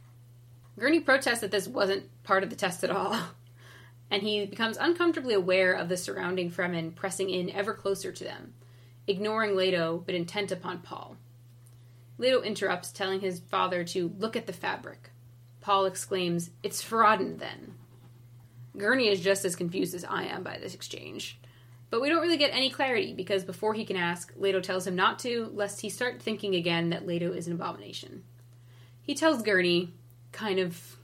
[0.77, 3.19] Gurney protests that this wasn't part of the test at all,
[4.11, 8.53] and he becomes uncomfortably aware of the surrounding Fremen pressing in ever closer to them,
[9.07, 11.17] ignoring Leto but intent upon Paul.
[12.19, 15.09] Leto interrupts, telling his father to look at the fabric.
[15.59, 17.73] Paul exclaims, It's Farad'n then.
[18.77, 21.39] Gurney is just as confused as I am by this exchange.
[21.89, 24.95] But we don't really get any clarity because before he can ask, Leto tells him
[24.95, 28.23] not to, lest he start thinking again that Leto is an abomination.
[29.01, 29.93] He tells Gurney,
[30.31, 30.97] kind of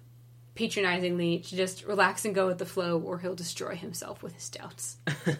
[0.53, 4.49] patronizingly, to just relax and go with the flow or he'll destroy himself with his
[4.49, 4.97] doubts.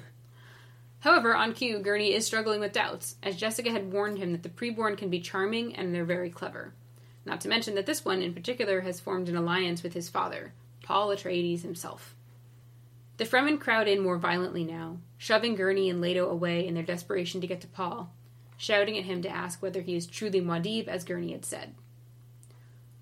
[0.99, 4.49] However, on cue, Gurney is struggling with doubts, as Jessica had warned him that the
[4.49, 6.73] preborn can be charming and they're very clever.
[7.23, 10.53] Not to mention that this one in particular has formed an alliance with his father,
[10.83, 12.14] Paul Atreides himself.
[13.17, 17.39] The Fremen crowd in more violently now, shoving Gurney and Leto away in their desperation
[17.39, 18.11] to get to Paul,
[18.57, 21.75] shouting at him to ask whether he is truly Muad'Dib as Gurney had said.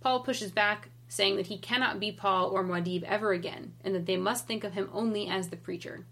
[0.01, 4.05] Paul pushes back, saying that he cannot be Paul or Muad'Dib ever again, and that
[4.05, 6.05] they must think of him only as the preacher.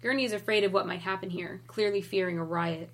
[0.00, 2.88] Gurney is afraid of what might happen here, clearly fearing a riot,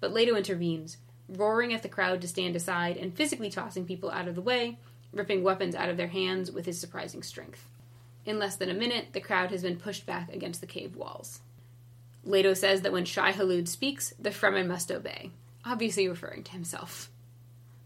[0.00, 0.98] but Leto intervenes,
[1.30, 4.78] roaring at the crowd to stand aside and physically tossing people out of the way,
[5.14, 7.68] ripping weapons out of their hands with his surprising strength.
[8.28, 11.40] In less than a minute, the crowd has been pushed back against the cave walls.
[12.24, 15.30] Leto says that when Shai Hulud speaks, the Fremen must obey,
[15.64, 17.10] obviously referring to himself.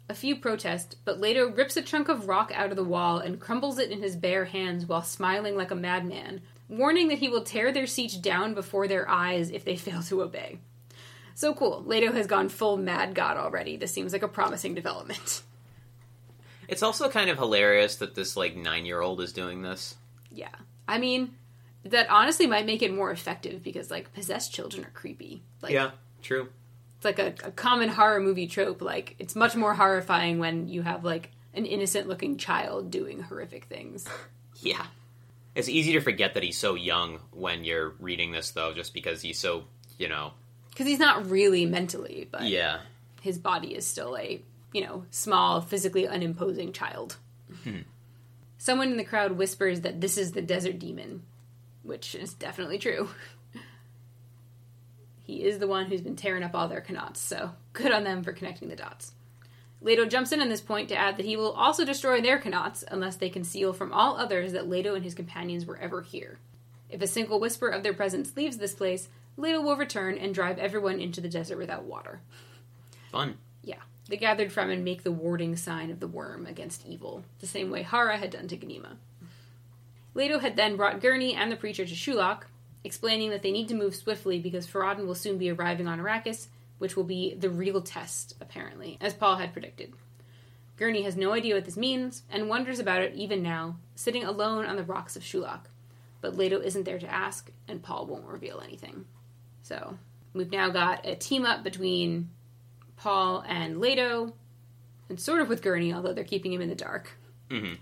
[0.08, 3.38] A few protest, but Leto rips a chunk of rock out of the wall and
[3.38, 7.44] crumbles it in his bare hands while smiling like a madman, warning that he will
[7.44, 10.58] tear their sietch down before their eyes if they fail to obey.
[11.36, 11.84] So cool.
[11.86, 13.76] Leto has gone full mad god already.
[13.76, 15.44] This seems like a promising development.
[16.66, 19.94] It's also kind of hilarious that this like nine year old is doing this.
[20.32, 20.54] Yeah.
[20.88, 21.34] I mean,
[21.84, 25.42] that honestly might make it more effective because like possessed children are creepy.
[25.60, 25.90] Like yeah,
[26.22, 26.48] true.
[26.96, 28.80] it's like a, a common horror movie trope.
[28.82, 33.64] Like it's much more horrifying when you have like an innocent looking child doing horrific
[33.66, 34.06] things.
[34.60, 34.86] Yeah.
[35.56, 39.20] It's easy to forget that he's so young when you're reading this, though, just because
[39.20, 39.64] he's so,
[39.98, 40.34] you know.
[40.70, 42.78] Because he's not really mentally, but Yeah.
[43.22, 44.40] his body is still a,
[44.72, 47.16] you know, small, physically unimposing child.
[47.64, 47.78] Hmm.
[48.62, 51.24] Someone in the crowd whispers that this is the desert demon,
[51.82, 53.08] which is definitely true.
[55.24, 58.22] he is the one who's been tearing up all their qanats, so good on them
[58.22, 59.14] for connecting the dots.
[59.80, 62.84] Leto jumps in on this point to add that he will also destroy their qanats
[62.88, 66.38] unless they conceal from all others that Leto and his companions were ever here.
[66.88, 70.60] If a single whisper of their presence leaves this place, Leto will return and drive
[70.60, 72.20] everyone into the desert without water.
[73.10, 73.38] Fun.
[74.08, 74.16] Yeah.
[74.16, 77.84] gathered from and make the warding sign of the worm against evil, the same way
[77.84, 78.96] Harah had done to Ghanima.
[80.14, 82.42] Leto had then brought Gurney and the preacher to Shuloch,
[82.84, 86.48] explaining that they need to move swiftly because Farad'n will soon be arriving on Arrakis,
[86.78, 89.94] which will be the real test, apparently, as Paul had predicted.
[90.76, 94.64] Gurney has no idea what this means and wonders about it even now, sitting alone
[94.64, 95.66] on the rocks of Shuloch.
[96.20, 99.04] But Leto isn't there to ask, and Paul won't reveal anything.
[99.62, 99.96] So,
[100.34, 102.30] we've now got a team up between
[103.02, 104.32] Paul and Leto,
[105.08, 107.18] and sort of with Gurney, although they're keeping him in the dark.
[107.50, 107.78] Mhm.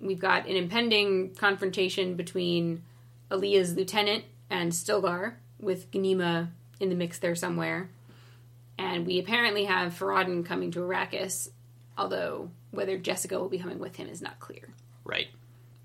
[0.00, 2.82] We've got an impending confrontation between
[3.30, 6.48] Alia's lieutenant and Stilgar, with Ghanima
[6.80, 7.90] in the mix there somewhere.
[8.78, 11.50] And we apparently have Farad'n coming to Arrakis,
[11.98, 14.70] although whether Jessica will be coming with him is not clear.
[15.04, 15.28] Right.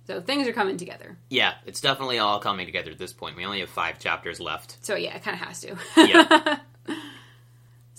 [0.07, 1.17] So things are coming together.
[1.29, 3.35] Yeah, it's definitely all coming together at this point.
[3.35, 4.77] We only have five chapters left.
[4.81, 5.75] So yeah, it kind of has to.
[5.97, 6.59] Yeah.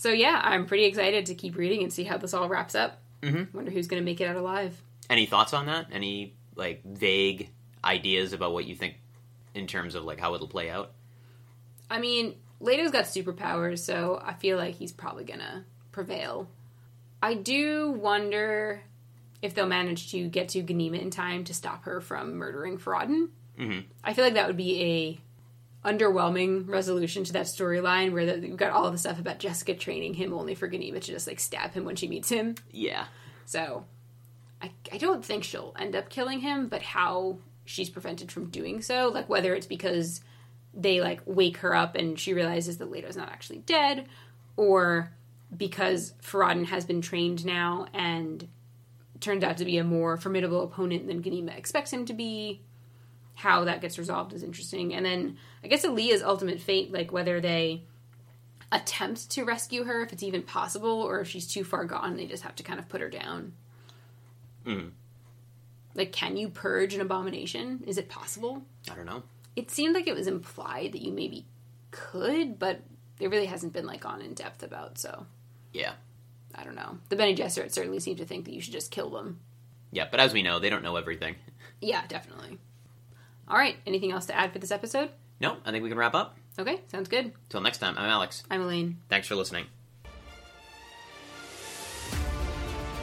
[0.01, 3.03] so yeah, I'm pretty excited to keep reading and see how this all wraps up.
[3.21, 3.53] Mhm.
[3.53, 4.81] Wonder who's going to make it out alive.
[5.11, 5.89] Any thoughts on that?
[5.93, 7.51] Any like vague
[7.85, 8.95] ideas about what you think
[9.55, 10.93] in terms of like how it'll play out?
[11.91, 16.49] I mean, Leto's got superpowers, so I feel like he's probably gonna prevail.
[17.23, 18.83] I do wonder
[19.43, 23.29] if they'll manage to get to Ghanima in time to stop her from murdering Farad'n.
[23.59, 23.85] Mhm.
[24.03, 25.21] I feel like that would be a
[25.85, 30.15] underwhelming resolution to that storyline where the, you've got all the stuff about Jessica training
[30.15, 32.55] him only for Ghanima to just like stab him when she meets him.
[32.71, 33.07] Yeah.
[33.47, 33.87] So
[34.61, 38.83] I, I don't think she'll end up killing him, but how she's prevented from doing
[38.83, 40.21] so, like whether it's because
[40.75, 44.07] they like wake her up and she realizes that Leto's not actually dead,
[44.57, 45.13] or
[45.57, 48.47] because Farad'n has been trained now and
[49.19, 52.61] turned out to be a more formidable opponent than Ghanima expects him to be.
[53.41, 54.93] How that gets resolved is interesting.
[54.93, 57.85] And then I guess Alia's ultimate fate, like whether they
[58.71, 62.27] attempt to rescue her, if it's even possible, or if she's too far gone, they
[62.27, 63.55] just have to kind of put her down.
[64.67, 64.91] Mhm.
[65.95, 67.83] Like, can you purge an abomination?
[67.87, 68.63] Is it possible?
[68.91, 69.23] I don't know.
[69.57, 71.47] It seemed like it was implied that you maybe
[71.91, 72.83] could, but
[73.19, 74.99] it really hasn't been like gone in depth about.
[74.99, 75.27] So
[75.73, 75.95] Yeah.
[76.55, 76.99] I don't know.
[77.09, 79.41] The Bene Gesserit certainly seem to think that you should just kill them.
[79.93, 81.37] Yeah, but as we know, they don't know everything.
[81.83, 82.59] Yeah, definitely.
[83.51, 83.77] All right.
[83.87, 85.11] Anything else to add for this episode?
[85.41, 86.37] No, I think we can wrap up.
[86.59, 87.33] Okay, sounds good.
[87.49, 88.45] Till next time, I'm Alex.
[88.51, 88.99] I'm Elaine.
[89.09, 89.67] Thanks for listening.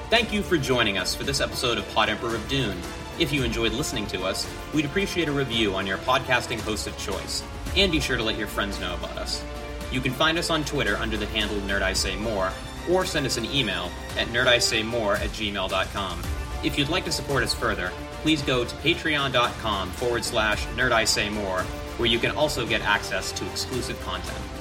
[0.09, 2.77] Thank you for joining us for this episode of Pod Emperor of Dune.
[3.19, 6.97] If you enjoyed listening to us, we'd appreciate a review on your podcasting host of
[6.97, 7.43] choice,
[7.75, 9.43] and be sure to let your friends know about us.
[9.91, 12.51] You can find us on Twitter under the handle Nerd I Say More,
[12.89, 16.21] or send us an email at nerdisaymore at gmail.com.
[16.63, 17.91] If you'd like to support us further,
[18.27, 21.61] please go to patreon.com forward slash nerdisaymore,
[21.97, 24.56] where you can also get access to exclusive content.